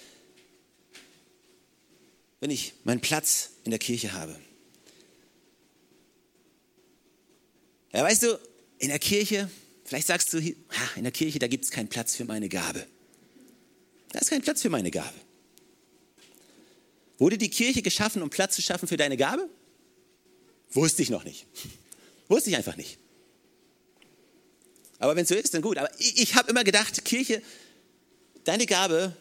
Wenn 2.40 2.52
ich 2.52 2.74
meinen 2.84 3.02
Platz 3.02 3.52
in 3.64 3.72
der 3.72 3.80
Kirche 3.80 4.14
habe. 4.14 4.36
Ja, 7.92 8.04
weißt 8.04 8.24
du, 8.24 8.40
in 8.78 8.90
der 8.90 9.00
Kirche, 9.00 9.50
vielleicht 9.84 10.08
sagst 10.08 10.32
du, 10.34 10.38
in 10.38 11.04
der 11.04 11.12
Kirche, 11.12 11.40
da 11.40 11.48
gibt 11.48 11.64
es 11.64 11.72
keinen 11.72 11.88
Platz 11.88 12.16
für 12.16 12.26
meine 12.26 12.50
Gabe. 12.50 12.86
Da 14.12 14.20
ist 14.20 14.30
kein 14.30 14.42
Platz 14.42 14.62
für 14.62 14.70
meine 14.70 14.92
Gabe. 14.92 15.25
Wurde 17.18 17.38
die 17.38 17.50
Kirche 17.50 17.82
geschaffen, 17.82 18.22
um 18.22 18.30
Platz 18.30 18.56
zu 18.56 18.62
schaffen 18.62 18.88
für 18.88 18.98
deine 18.98 19.18
Gabe? 19.18 19.50
Wusste 20.72 21.02
ich 21.02 21.10
noch 21.10 21.24
nicht. 21.24 21.46
Wusste 22.28 22.50
ich 22.50 22.58
einfach 22.58 22.76
nicht. 22.76 22.98
Aber 25.00 25.16
wenn 25.16 25.24
es 25.24 25.30
so 25.30 25.36
ist, 25.36 25.54
dann 25.54 25.62
gut. 25.62 25.78
Aber 25.78 25.90
ich, 26.00 26.22
ich 26.22 26.36
habe 26.36 26.50
immer 26.50 26.64
gedacht, 26.64 27.04
Kirche, 27.06 27.42
deine 28.44 28.66
Gabe, 28.66 29.16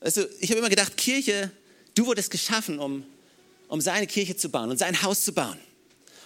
also 0.00 0.24
ich 0.40 0.50
habe 0.50 0.58
immer 0.58 0.68
gedacht, 0.68 0.96
Kirche, 0.96 1.50
du 1.94 2.06
wurdest 2.06 2.30
geschaffen, 2.30 2.78
um, 2.78 3.04
um 3.68 3.80
seine 3.80 4.06
Kirche 4.06 4.36
zu 4.36 4.48
bauen 4.48 4.70
und 4.70 4.78
sein 4.78 5.02
Haus 5.02 5.24
zu 5.24 5.32
bauen. 5.32 5.58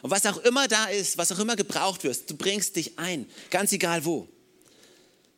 Und 0.03 0.11
was 0.11 0.27
auch 0.27 0.39
immer 0.39 0.69
da 0.69 0.87
ist, 0.87 1.19
was 1.19 1.33
auch 1.33 1.39
immer 1.39 1.57
gebraucht 1.57 2.05
wird, 2.05 2.29
du 2.31 2.37
bringst 2.37 2.77
dich 2.77 2.99
ein, 2.99 3.27
ganz 3.51 3.73
egal 3.73 4.05
wo. 4.05 4.29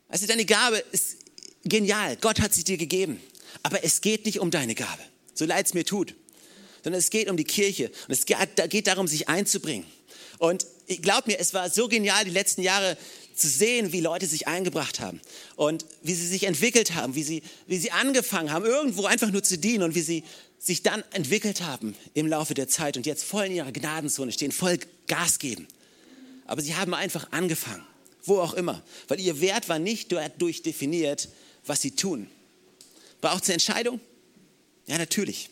Also 0.07 0.25
deine 0.27 0.45
Gabe 0.45 0.83
ist 0.91 1.17
genial, 1.63 2.17
Gott 2.17 2.39
hat 2.39 2.53
sie 2.53 2.63
dir 2.63 2.77
gegeben. 2.77 3.21
Aber 3.63 3.83
es 3.83 4.01
geht 4.01 4.25
nicht 4.25 4.39
um 4.39 4.51
deine 4.51 4.75
Gabe, 4.75 5.01
so 5.39 5.45
leid 5.45 5.65
es 5.65 5.73
mir 5.73 5.85
tut, 5.85 6.15
sondern 6.83 6.99
es 6.99 7.09
geht 7.09 7.29
um 7.29 7.37
die 7.37 7.45
Kirche 7.45 7.91
und 8.07 8.13
es 8.13 8.25
geht 8.25 8.87
darum, 8.87 9.07
sich 9.07 9.29
einzubringen. 9.29 9.85
Und 10.37 10.67
ich 10.85 11.01
glaub 11.01 11.27
mir, 11.27 11.39
es 11.39 11.53
war 11.53 11.69
so 11.69 11.87
genial, 11.87 12.25
die 12.25 12.31
letzten 12.31 12.61
Jahre 12.61 12.97
zu 13.35 13.47
sehen, 13.47 13.93
wie 13.93 14.01
Leute 14.01 14.25
sich 14.25 14.47
eingebracht 14.47 14.99
haben 14.99 15.21
und 15.55 15.85
wie 16.03 16.13
sie 16.13 16.27
sich 16.27 16.43
entwickelt 16.43 16.93
haben, 16.93 17.15
wie 17.15 17.23
sie, 17.23 17.41
wie 17.67 17.77
sie 17.77 17.91
angefangen 17.91 18.51
haben, 18.51 18.65
irgendwo 18.65 19.05
einfach 19.05 19.31
nur 19.31 19.41
zu 19.41 19.57
dienen 19.57 19.83
und 19.83 19.95
wie 19.95 20.01
sie 20.01 20.23
sich 20.59 20.83
dann 20.83 21.03
entwickelt 21.11 21.61
haben 21.61 21.95
im 22.13 22.27
Laufe 22.27 22.53
der 22.53 22.67
Zeit 22.67 22.97
und 22.97 23.05
jetzt 23.05 23.23
voll 23.23 23.45
in 23.45 23.55
ihrer 23.55 23.71
Gnadenzone 23.71 24.33
stehen, 24.33 24.51
voll 24.51 24.77
Gas 25.07 25.39
geben. 25.39 25.67
Aber 26.47 26.61
sie 26.61 26.75
haben 26.75 26.93
einfach 26.93 27.31
angefangen, 27.31 27.85
wo 28.23 28.39
auch 28.39 28.53
immer, 28.53 28.83
weil 29.07 29.21
ihr 29.21 29.39
Wert 29.39 29.69
war 29.69 29.79
nicht 29.79 30.11
dadurch 30.11 30.63
definiert, 30.63 31.29
was 31.65 31.81
sie 31.81 31.91
tun. 31.91 32.29
Braucht 33.21 33.43
es 33.43 33.49
eine 33.49 33.53
Entscheidung? 33.53 34.01
Ja, 34.89 34.97
natürlich. 34.97 35.49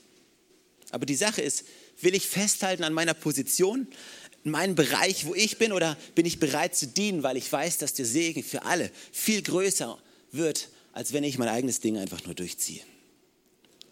Aber 0.89 1.06
die 1.06 1.15
Sache 1.15 1.41
ist, 1.41 1.65
will 2.02 2.15
ich 2.15 2.28
festhalten 2.28 2.84
an 2.84 2.93
meiner 2.93 3.13
Position, 3.13 3.88
in 4.43 4.52
meinem 4.52 4.76
Bereich, 4.76 5.26
wo 5.26 5.36
ich 5.36 5.58
bin, 5.58 5.71
oder 5.71 5.97
bin 6.15 6.26
ich 6.26 6.39
bereit 6.39 6.76
zu 6.76 6.88
dienen, 6.88 7.21
weil 7.21 7.38
ich 7.38 7.52
weiß, 7.52 7.78
dass 7.78 7.93
der 7.93 8.06
Segen 8.06 8.43
für 8.43 8.63
alle 8.63 8.89
viel 9.12 9.41
größer 9.41 9.97
wird, 10.32 10.69
als 10.93 11.13
wenn 11.13 11.23
ich 11.23 11.38
mein 11.38 11.50
eigenes 11.50 11.82
Ding 11.82 11.97
einfach 11.97 12.23
nur 12.26 12.34
durchziehe. 12.34 12.82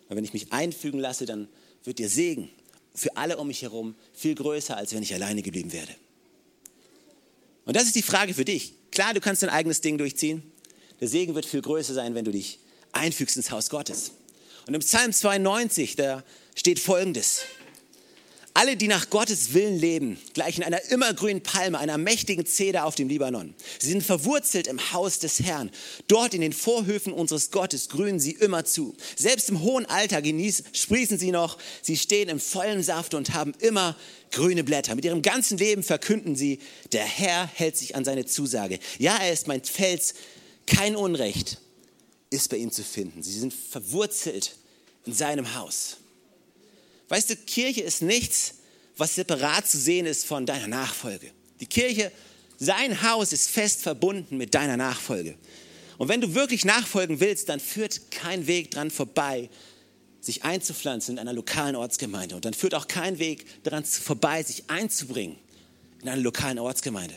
Weil 0.08 0.18
wenn 0.18 0.24
ich 0.24 0.34
mich 0.34 0.52
einfügen 0.52 1.00
lasse, 1.00 1.26
dann 1.26 1.48
wird 1.84 2.00
der 2.00 2.10
Segen 2.10 2.50
für 2.96 3.16
alle 3.18 3.38
um 3.38 3.48
mich 3.48 3.62
herum 3.62 3.96
viel 4.14 4.34
größer, 4.34 4.76
als 4.76 4.94
wenn 4.94 5.04
ich 5.04 5.14
alleine 5.14 5.42
geblieben 5.42 5.74
werde. 5.74 5.94
Und 7.66 7.76
das 7.76 7.84
ist 7.84 7.96
die 7.96 8.02
Frage 8.02 8.34
für 8.34 8.46
dich. 8.46 8.74
Klar, 8.92 9.14
du 9.14 9.20
kannst 9.20 9.44
dein 9.44 9.50
eigenes 9.50 9.82
Ding 9.82 9.98
durchziehen. 9.98 10.42
Der 11.02 11.08
Segen 11.08 11.36
wird 11.36 11.46
viel 11.46 11.62
größer 11.62 11.94
sein, 11.94 12.16
wenn 12.16 12.26
du 12.26 12.32
dich 12.32 12.60
einfügst 12.94 13.36
ins 13.36 13.52
Haus 13.52 13.70
Gottes. 13.70 14.12
Und 14.68 14.74
im 14.74 14.82
Psalm 14.82 15.14
92, 15.14 15.96
da 15.96 16.24
steht 16.56 16.80
Folgendes. 16.80 17.42
Alle, 18.58 18.78
die 18.78 18.88
nach 18.88 19.10
Gottes 19.10 19.54
Willen 19.54 19.78
leben, 19.78 20.18
gleichen 20.34 20.64
einer 20.64 20.82
immergrünen 20.90 21.44
Palme, 21.44 21.78
einer 21.78 21.98
mächtigen 21.98 22.46
Zeder 22.46 22.86
auf 22.86 22.96
dem 22.96 23.10
Libanon. 23.10 23.54
Sie 23.80 23.90
sind 23.90 24.02
verwurzelt 24.02 24.68
im 24.68 24.94
Haus 24.94 25.20
des 25.20 25.42
Herrn. 25.42 25.70
Dort 26.08 26.34
in 26.34 26.40
den 26.40 26.54
Vorhöfen 26.54 27.12
unseres 27.12 27.52
Gottes 27.52 27.90
grünen 27.90 28.18
sie 28.18 28.32
immer 28.32 28.64
zu. 28.64 28.96
Selbst 29.18 29.50
im 29.50 29.62
hohen 29.62 29.86
Alter 29.88 30.22
genießen, 30.22 30.68
sprießen 30.72 31.20
sie 31.20 31.32
noch. 31.32 31.58
Sie 31.82 31.98
stehen 31.98 32.30
im 32.30 32.40
vollen 32.40 32.82
Saft 32.82 33.14
und 33.14 33.34
haben 33.34 33.54
immer 33.60 33.98
grüne 34.32 34.64
Blätter. 34.64 34.96
Mit 34.96 35.04
ihrem 35.04 35.22
ganzen 35.22 35.58
Leben 35.58 35.84
verkünden 35.84 36.38
sie, 36.38 36.60
der 36.94 37.04
Herr 37.04 37.48
hält 37.54 37.76
sich 37.76 37.98
an 37.98 38.06
seine 38.06 38.26
Zusage. 38.26 38.80
Ja, 39.00 39.18
er 39.18 39.34
ist 39.34 39.50
mein 39.50 39.66
Fels, 39.66 40.14
kein 40.66 40.96
Unrecht 40.96 41.60
ist 42.36 42.50
bei 42.50 42.58
ihm 42.58 42.72
zu 42.72 42.84
finden. 42.84 43.24
Sie 43.24 43.40
sind 43.40 43.54
verwurzelt 43.54 44.56
in 45.06 45.14
seinem 45.14 45.56
Haus. 45.56 45.98
Weißt 47.10 47.30
du, 47.30 47.36
Kirche 47.36 47.82
ist 47.82 48.02
nichts, 48.02 48.56
was 48.98 49.16
separat 49.16 49.68
zu 49.68 49.78
sehen 49.78 50.06
ist 50.06 50.26
von 50.26 50.46
deiner 50.46 50.68
Nachfolge. 50.68 51.32
Die 51.60 51.68
Kirche, 51.68 52.12
sein 52.58 53.02
Haus 53.02 53.34
ist 53.34 53.50
fest 53.50 53.82
verbunden 53.82 54.38
mit 54.38 54.54
deiner 54.54 54.78
Nachfolge. 54.78 55.36
Und 55.98 56.10
wenn 56.10 56.22
du 56.22 56.34
wirklich 56.34 56.66
nachfolgen 56.66 57.20
willst, 57.20 57.50
dann 57.50 57.60
führt 57.60 58.12
kein 58.12 58.48
Weg 58.48 58.72
dran 58.72 58.92
vorbei, 58.92 59.50
sich 60.20 60.44
einzupflanzen 60.44 61.16
in 61.16 61.20
einer 61.20 61.34
lokalen 61.34 61.76
Ortsgemeinde. 61.76 62.36
Und 62.36 62.46
dann 62.46 62.54
führt 62.54 62.74
auch 62.74 62.88
kein 62.88 63.20
Weg 63.20 63.46
daran 63.64 63.86
vorbei, 63.86 64.42
sich 64.44 64.70
einzubringen 64.70 65.38
in 66.02 66.10
einer 66.10 66.22
lokalen 66.22 66.60
Ortsgemeinde. 66.60 67.16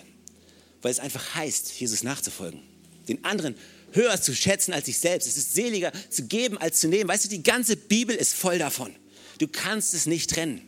Weil 0.82 0.90
es 0.90 1.00
einfach 1.00 1.34
heißt, 1.34 1.80
Jesus 1.80 2.02
nachzufolgen. 2.02 2.60
Den 3.08 3.24
anderen 3.24 3.56
höher 3.92 4.20
zu 4.20 4.34
schätzen 4.34 4.72
als 4.72 4.86
sich 4.86 4.98
selbst. 4.98 5.26
Es 5.28 5.36
ist 5.36 5.54
seliger 5.54 5.92
zu 6.10 6.24
geben 6.24 6.58
als 6.58 6.80
zu 6.80 6.88
nehmen. 6.88 7.08
Weißt 7.08 7.24
du, 7.24 7.28
die 7.28 7.42
ganze 7.42 7.76
Bibel 7.76 8.14
ist 8.14 8.34
voll 8.34 8.58
davon. 8.58 8.94
Du 9.38 9.48
kannst 9.48 9.94
es 9.94 10.06
nicht 10.06 10.30
trennen. 10.30 10.62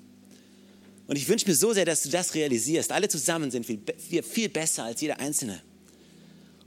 Und 1.06 1.16
ich 1.16 1.28
wünsche 1.28 1.48
mir 1.48 1.56
so 1.56 1.72
sehr, 1.72 1.84
dass 1.84 2.02
du 2.04 2.08
das 2.08 2.34
realisierst. 2.34 2.92
Alle 2.92 3.08
zusammen 3.08 3.50
sind 3.50 3.66
wir 3.68 4.22
viel 4.22 4.48
besser 4.48 4.84
als 4.84 5.00
jeder 5.00 5.18
Einzelne. 5.18 5.60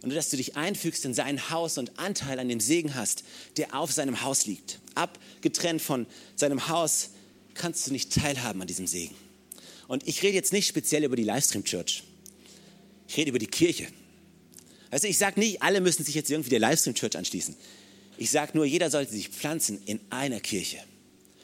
Und 0.02 0.14
dass 0.14 0.30
du 0.30 0.36
dich 0.36 0.58
einfügst 0.58 1.06
in 1.06 1.14
sein 1.14 1.50
Haus 1.50 1.78
und 1.78 1.98
Anteil 1.98 2.38
an 2.40 2.50
dem 2.50 2.60
Segen 2.60 2.94
hast, 2.94 3.24
der 3.56 3.74
auf 3.74 3.94
seinem 3.94 4.22
Haus 4.22 4.46
liegt. 4.46 4.80
Abgetrennt 4.96 5.82
von 5.82 6.06
seinem 6.36 6.68
Haus 6.68 7.12
kannst 7.54 7.88
du 7.88 7.94
nicht 7.94 8.14
teilhaben 8.14 8.62
an 8.62 8.68
diesem 8.68 8.86
Segen. 8.86 9.16
Und 9.88 10.06
ich 10.08 10.22
rede 10.24 10.36
jetzt 10.36 10.52
nicht 10.52 10.68
speziell 10.68 11.06
über 11.06 11.16
die 11.16 11.24
Livestream 11.24 11.64
Church. 11.64 12.04
Ich 13.08 13.16
rede 13.16 13.30
über 13.30 13.40
die 13.40 13.48
Kirche. 13.48 13.88
Also 14.94 15.08
ich 15.08 15.18
sage 15.18 15.40
nicht, 15.40 15.64
alle 15.64 15.82
müssen 15.82 16.06
sich 16.06 16.14
jetzt 16.14 16.30
irgendwie 16.30 16.52
der 16.52 16.60
Livestream 16.60 16.94
Church 16.94 17.18
anschließen. 17.18 17.56
Ich 18.18 18.30
sage 18.30 18.52
nur, 18.54 18.64
jeder 18.64 18.92
sollte 18.92 19.12
sich 19.12 19.30
pflanzen 19.30 19.82
in 19.86 20.00
einer 20.12 20.40
Kirche. 20.40 20.78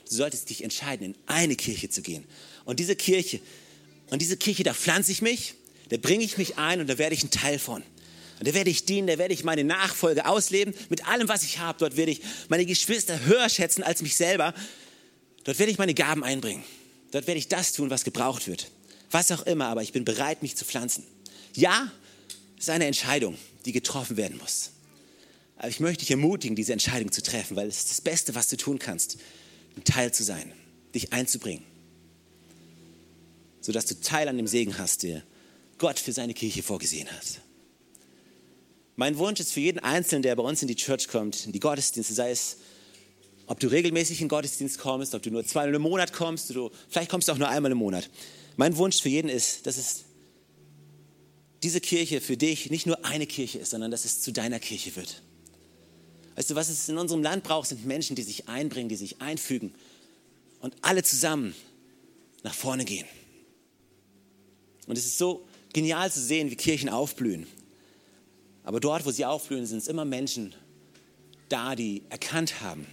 Du 0.07 0.15
solltest 0.15 0.51
dich 0.51 0.63
entscheiden, 0.63 1.03
in 1.03 1.15
eine 1.25 1.55
Kirche 1.55 1.89
zu 1.89 2.03
gehen. 2.03 2.25
Und 2.65 2.79
diese 2.79 2.95
Kirche, 2.95 3.39
und 4.12 4.21
diese 4.21 4.38
Kirche, 4.38 4.62
da 4.62 4.75
pflanze 4.75 5.12
ich 5.12 5.23
mich, 5.23 5.55
da 5.89 5.97
bringe 5.97 6.23
ich 6.23 6.38
mich 6.38 6.59
ein 6.59 6.79
und 6.79 6.88
da 6.88 6.99
werde 6.99 7.15
ich 7.15 7.23
ein 7.23 7.31
Teil 7.31 7.57
von. 7.57 7.81
Und 8.38 8.47
da 8.47 8.53
werde 8.53 8.69
ich 8.69 8.85
dienen, 8.85 9.07
da 9.07 9.17
werde 9.17 9.33
ich 9.33 9.43
meine 9.43 9.63
Nachfolge 9.63 10.27
ausleben 10.27 10.75
mit 10.89 11.07
allem, 11.07 11.27
was 11.27 11.41
ich 11.41 11.57
habe. 11.57 11.79
Dort 11.79 11.97
werde 11.97 12.12
ich 12.12 12.21
meine 12.49 12.67
Geschwister 12.67 13.25
höher 13.25 13.49
schätzen 13.49 13.81
als 13.81 14.03
mich 14.03 14.15
selber. 14.15 14.53
Dort 15.43 15.57
werde 15.57 15.71
ich 15.71 15.79
meine 15.79 15.95
Gaben 15.95 16.23
einbringen. 16.23 16.63
Dort 17.09 17.25
werde 17.25 17.39
ich 17.39 17.47
das 17.47 17.73
tun, 17.73 17.89
was 17.89 18.03
gebraucht 18.03 18.47
wird. 18.47 18.69
Was 19.09 19.31
auch 19.31 19.47
immer, 19.47 19.69
aber 19.69 19.81
ich 19.81 19.91
bin 19.91 20.05
bereit, 20.05 20.43
mich 20.43 20.55
zu 20.55 20.65
pflanzen. 20.65 21.03
Ja, 21.55 21.91
es 22.60 22.65
ist 22.65 22.69
eine 22.69 22.86
Entscheidung, 22.86 23.36
die 23.65 23.72
getroffen 23.72 24.17
werden 24.17 24.38
muss. 24.38 24.72
Aber 25.56 25.69
ich 25.69 25.80
möchte 25.80 26.02
dich 26.02 26.12
ermutigen, 26.12 26.56
diese 26.56 26.74
Entscheidung 26.74 27.12
zu 27.12 27.24
treffen, 27.24 27.56
weil 27.56 27.67
es 27.67 27.78
ist 27.78 27.89
das 27.89 28.02
Beste, 28.02 28.36
was 28.36 28.50
du 28.50 28.58
tun 28.58 28.78
kannst 28.78 29.17
ein 29.76 29.84
Teil 29.84 30.13
zu 30.13 30.24
sein, 30.24 30.52
dich 30.93 31.13
einzubringen, 31.13 31.63
sodass 33.62 33.86
du 33.86 34.00
Teil 34.02 34.28
an 34.28 34.38
dem 34.38 34.48
Segen 34.48 34.78
hast, 34.78 35.04
der 35.04 35.24
Gott 35.78 36.00
für 36.00 36.12
seine 36.12 36.34
Kirche 36.34 36.63
vorgesehen 36.63 37.10
hat. 37.10 37.41
Mein 38.98 39.17
Wunsch 39.17 39.39
ist 39.39 39.54
für 39.54 39.62
jeden 39.62 39.80
Einzelnen, 39.80 40.24
der 40.24 40.36
bei 40.36 40.43
uns 40.43 40.62
in 40.62 40.67
die 40.67 40.76
Church 40.76 41.08
kommt, 41.08 41.45
in 41.45 41.54
die 41.54 41.62
Gottesdienste, 41.62 42.13
sei 42.13 42.32
es, 42.32 42.58
ob 43.48 43.60
du 43.60 43.67
regelmäßig 43.67 44.19
in 44.19 44.26
den 44.26 44.30
Gottesdienst 44.30 44.78
kommst, 44.80 45.15
ob 45.15 45.22
du 45.22 45.32
nur 45.32 45.45
zweimal 45.45 45.76
im 45.76 45.82
Monat 45.82 46.12
kommst, 46.12 46.50
du, 46.50 46.69
vielleicht 46.89 47.10
kommst 47.10 47.30
du 47.30 47.32
auch 47.32 47.38
nur 47.38 47.48
einmal 47.48 47.72
im 47.72 47.78
Monat. 47.78 48.10
Mein 48.58 48.76
Wunsch 48.76 49.02
für 49.02 49.08
jeden 49.08 49.30
ist, 49.30 49.65
dass 49.65 49.78
es 49.78 50.04
diese 51.63 51.82
Kirche 51.82 52.22
für 52.22 52.38
dich 52.38 52.69
nicht 52.69 52.86
nur 52.86 53.06
eine 53.06 53.28
Kirche 53.28 53.60
ist, 53.60 53.72
sondern 53.72 53.91
dass 53.91 54.06
es 54.06 54.22
zu 54.22 54.32
deiner 54.32 54.60
Kirche 54.60 54.95
wird. 54.95 55.22
Weißt 56.36 56.52
du, 56.52 56.56
was 56.56 56.69
es 56.69 56.88
in 56.88 56.98
unserem 56.98 57.22
Land 57.22 57.43
braucht, 57.43 57.67
sind 57.67 57.86
Menschen, 57.86 58.15
die 58.15 58.24
sich 58.24 58.48
einbringen, 58.48 58.88
die 58.88 58.95
sich 58.95 59.22
einfügen 59.22 59.74
und 60.62 60.74
alle 60.82 61.04
zusammen 61.04 61.54
nach 62.43 62.54
vorne 62.54 62.86
gehen. 62.86 63.06
Und 64.88 64.98
es 64.98 65.06
ist 65.06 65.17
so 65.17 65.45
genial 65.74 66.12
zu 66.12 66.22
sehen, 66.22 66.50
wie 66.50 66.56
Kirchen 66.56 66.89
aufblühen. 66.89 67.45
Aber 68.63 68.80
dort, 68.80 69.06
wo 69.06 69.12
sie 69.12 69.26
aufblühen, 69.26 69.65
sind 69.65 69.80
es 69.80 69.88
immer 69.88 70.06
Menschen 70.06 70.56
da, 71.50 71.76
die 71.76 72.04
erkannt 72.10 72.62
haben, 72.62 72.88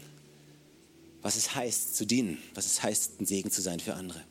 was 1.23 1.37
es 1.37 1.55
heißt 1.55 1.97
zu 1.97 2.07
dienen, 2.07 2.39
was 2.55 2.67
es 2.67 2.83
heißt, 2.83 3.21
ein 3.21 3.27
Segen 3.27 3.51
zu 3.51 3.63
sein 3.63 3.81
für 3.81 3.95
andere. 3.95 4.23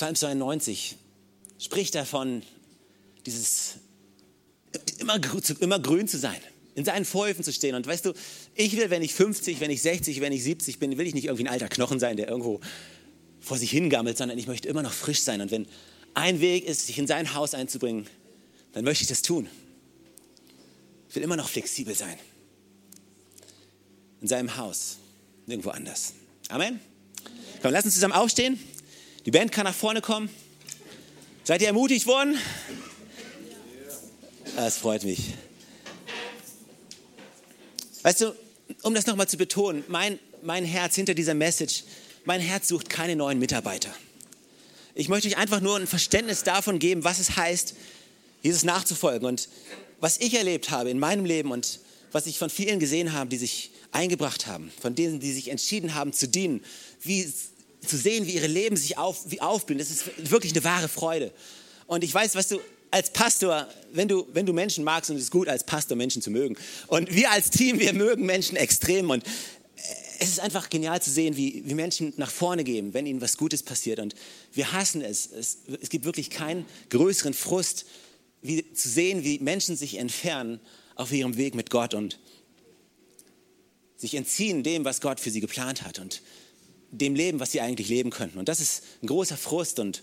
Psalm 0.00 0.14
92 0.14 0.96
spricht 1.58 1.94
davon, 1.94 2.42
dieses 3.26 3.74
immer, 4.98 5.20
immer 5.60 5.78
grün 5.78 6.08
zu 6.08 6.16
sein, 6.16 6.40
in 6.74 6.86
seinen 6.86 7.04
Vorhöfen 7.04 7.44
zu 7.44 7.52
stehen. 7.52 7.74
Und 7.74 7.86
weißt 7.86 8.06
du, 8.06 8.14
ich 8.54 8.78
will, 8.78 8.88
wenn 8.88 9.02
ich 9.02 9.12
50, 9.12 9.60
wenn 9.60 9.70
ich 9.70 9.82
60, 9.82 10.22
wenn 10.22 10.32
ich 10.32 10.42
70 10.42 10.78
bin, 10.78 10.96
will 10.96 11.06
ich 11.06 11.12
nicht 11.12 11.26
irgendwie 11.26 11.44
ein 11.44 11.52
alter 11.52 11.68
Knochen 11.68 12.00
sein, 12.00 12.16
der 12.16 12.28
irgendwo 12.28 12.60
vor 13.40 13.58
sich 13.58 13.70
hingammelt, 13.70 14.16
sondern 14.16 14.38
ich 14.38 14.46
möchte 14.46 14.68
immer 14.68 14.82
noch 14.82 14.94
frisch 14.94 15.20
sein. 15.20 15.42
Und 15.42 15.50
wenn 15.50 15.66
ein 16.14 16.40
Weg 16.40 16.64
ist, 16.64 16.86
sich 16.86 16.98
in 16.98 17.06
sein 17.06 17.34
Haus 17.34 17.52
einzubringen, 17.52 18.06
dann 18.72 18.84
möchte 18.84 19.02
ich 19.02 19.08
das 19.08 19.20
tun. 19.20 19.50
Ich 21.10 21.14
will 21.14 21.22
immer 21.22 21.36
noch 21.36 21.50
flexibel 21.50 21.94
sein. 21.94 22.16
In 24.22 24.28
seinem 24.28 24.56
Haus, 24.56 24.96
nirgendwo 25.44 25.68
anders. 25.68 26.14
Amen. 26.48 26.80
Komm, 27.60 27.72
lass 27.72 27.84
uns 27.84 27.92
zusammen 27.92 28.14
aufstehen. 28.14 28.58
Die 29.26 29.30
Band 29.30 29.52
kann 29.52 29.64
nach 29.64 29.74
vorne 29.74 30.00
kommen. 30.00 30.30
Seid 31.44 31.60
ihr 31.60 31.66
ermutigt 31.66 32.06
worden? 32.06 32.38
Das 34.56 34.78
freut 34.78 35.04
mich. 35.04 35.34
Weißt 38.02 38.22
du, 38.22 38.34
um 38.82 38.94
das 38.94 39.06
nochmal 39.06 39.28
zu 39.28 39.36
betonen, 39.36 39.84
mein, 39.88 40.18
mein 40.42 40.64
Herz 40.64 40.94
hinter 40.94 41.12
dieser 41.12 41.34
Message, 41.34 41.84
mein 42.24 42.40
Herz 42.40 42.68
sucht 42.68 42.88
keine 42.88 43.14
neuen 43.14 43.38
Mitarbeiter. 43.38 43.94
Ich 44.94 45.08
möchte 45.08 45.28
euch 45.28 45.36
einfach 45.36 45.60
nur 45.60 45.76
ein 45.76 45.86
Verständnis 45.86 46.42
davon 46.42 46.78
geben, 46.78 47.04
was 47.04 47.18
es 47.18 47.36
heißt, 47.36 47.74
Jesus 48.42 48.64
nachzufolgen. 48.64 49.28
Und 49.28 49.48
was 50.00 50.16
ich 50.18 50.34
erlebt 50.34 50.70
habe 50.70 50.88
in 50.88 50.98
meinem 50.98 51.26
Leben 51.26 51.50
und 51.50 51.80
was 52.10 52.26
ich 52.26 52.38
von 52.38 52.48
vielen 52.48 52.80
gesehen 52.80 53.12
habe, 53.12 53.28
die 53.28 53.36
sich 53.36 53.70
eingebracht 53.92 54.46
haben, 54.46 54.72
von 54.80 54.94
denen, 54.94 55.20
die 55.20 55.32
sich 55.32 55.48
entschieden 55.48 55.94
haben 55.94 56.12
zu 56.14 56.26
dienen, 56.26 56.64
wie 57.02 57.30
zu 57.86 57.96
sehen, 57.96 58.26
wie 58.26 58.32
ihre 58.32 58.46
Leben 58.46 58.76
sich 58.76 58.98
auf, 58.98 59.30
wie 59.30 59.40
aufblühen, 59.40 59.78
das 59.78 59.90
ist 59.90 60.30
wirklich 60.30 60.52
eine 60.52 60.64
wahre 60.64 60.88
Freude. 60.88 61.32
Und 61.86 62.04
ich 62.04 62.12
weiß, 62.12 62.34
weißt 62.34 62.52
du, 62.52 62.60
als 62.90 63.12
Pastor, 63.12 63.68
wenn 63.92 64.08
du, 64.08 64.26
wenn 64.32 64.46
du 64.46 64.52
Menschen 64.52 64.84
magst, 64.84 65.10
und 65.10 65.16
es 65.16 65.24
ist 65.24 65.30
gut, 65.30 65.48
als 65.48 65.64
Pastor 65.64 65.96
Menschen 65.96 66.22
zu 66.22 66.30
mögen. 66.30 66.56
Und 66.88 67.12
wir 67.14 67.30
als 67.30 67.50
Team, 67.50 67.78
wir 67.78 67.92
mögen 67.92 68.26
Menschen 68.26 68.56
extrem. 68.56 69.10
Und 69.10 69.24
es 70.18 70.28
ist 70.28 70.40
einfach 70.40 70.70
genial 70.70 71.00
zu 71.00 71.10
sehen, 71.10 71.36
wie, 71.36 71.62
wie 71.66 71.74
Menschen 71.74 72.12
nach 72.16 72.30
vorne 72.30 72.64
gehen, 72.64 72.92
wenn 72.92 73.06
ihnen 73.06 73.20
was 73.20 73.36
Gutes 73.36 73.62
passiert. 73.62 74.00
Und 74.00 74.14
wir 74.52 74.72
hassen 74.72 75.02
es. 75.02 75.30
Es, 75.30 75.58
es 75.80 75.88
gibt 75.88 76.04
wirklich 76.04 76.30
keinen 76.30 76.66
größeren 76.90 77.34
Frust, 77.34 77.86
wie, 78.42 78.72
zu 78.72 78.88
sehen, 78.88 79.24
wie 79.24 79.38
Menschen 79.38 79.76
sich 79.76 79.96
entfernen 79.98 80.60
auf 80.96 81.12
ihrem 81.12 81.36
Weg 81.36 81.54
mit 81.54 81.70
Gott 81.70 81.94
und 81.94 82.18
sich 83.96 84.14
entziehen 84.14 84.62
dem, 84.62 84.84
was 84.84 85.00
Gott 85.00 85.20
für 85.20 85.30
sie 85.30 85.40
geplant 85.40 85.82
hat 85.82 85.98
und 85.98 86.22
dem 86.90 87.14
Leben, 87.14 87.40
was 87.40 87.52
sie 87.52 87.60
eigentlich 87.60 87.88
leben 87.88 88.10
könnten. 88.10 88.38
Und 88.38 88.48
das 88.48 88.60
ist 88.60 88.82
ein 89.02 89.06
großer 89.06 89.36
Frust. 89.36 89.78
Und 89.78 90.02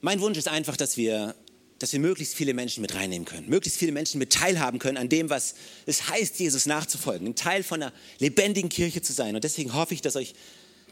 mein 0.00 0.20
Wunsch 0.20 0.38
ist 0.38 0.48
einfach, 0.48 0.76
dass 0.76 0.96
wir, 0.96 1.34
dass 1.78 1.92
wir 1.92 2.00
möglichst 2.00 2.34
viele 2.34 2.54
Menschen 2.54 2.82
mit 2.82 2.94
reinnehmen 2.94 3.26
können, 3.26 3.48
möglichst 3.48 3.78
viele 3.78 3.92
Menschen 3.92 4.18
mit 4.18 4.32
teilhaben 4.32 4.78
können 4.78 4.96
an 4.96 5.08
dem, 5.08 5.30
was 5.30 5.54
es 5.86 6.08
heißt, 6.08 6.38
Jesus 6.38 6.66
nachzufolgen, 6.66 7.26
ein 7.28 7.34
Teil 7.34 7.62
von 7.62 7.82
einer 7.82 7.92
lebendigen 8.18 8.68
Kirche 8.68 9.02
zu 9.02 9.12
sein. 9.12 9.34
Und 9.34 9.44
deswegen 9.44 9.74
hoffe 9.74 9.94
ich, 9.94 10.02
dass 10.02 10.16
euch 10.16 10.34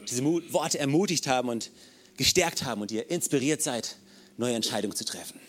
diese 0.09 0.23
Worte 0.23 0.79
ermutigt 0.79 1.27
haben 1.27 1.49
und 1.49 1.71
gestärkt 2.17 2.63
haben 2.63 2.81
und 2.81 2.91
ihr 2.91 3.09
inspiriert 3.09 3.61
seid, 3.61 3.97
neue 4.37 4.55
Entscheidungen 4.55 4.95
zu 4.95 5.05
treffen. 5.05 5.39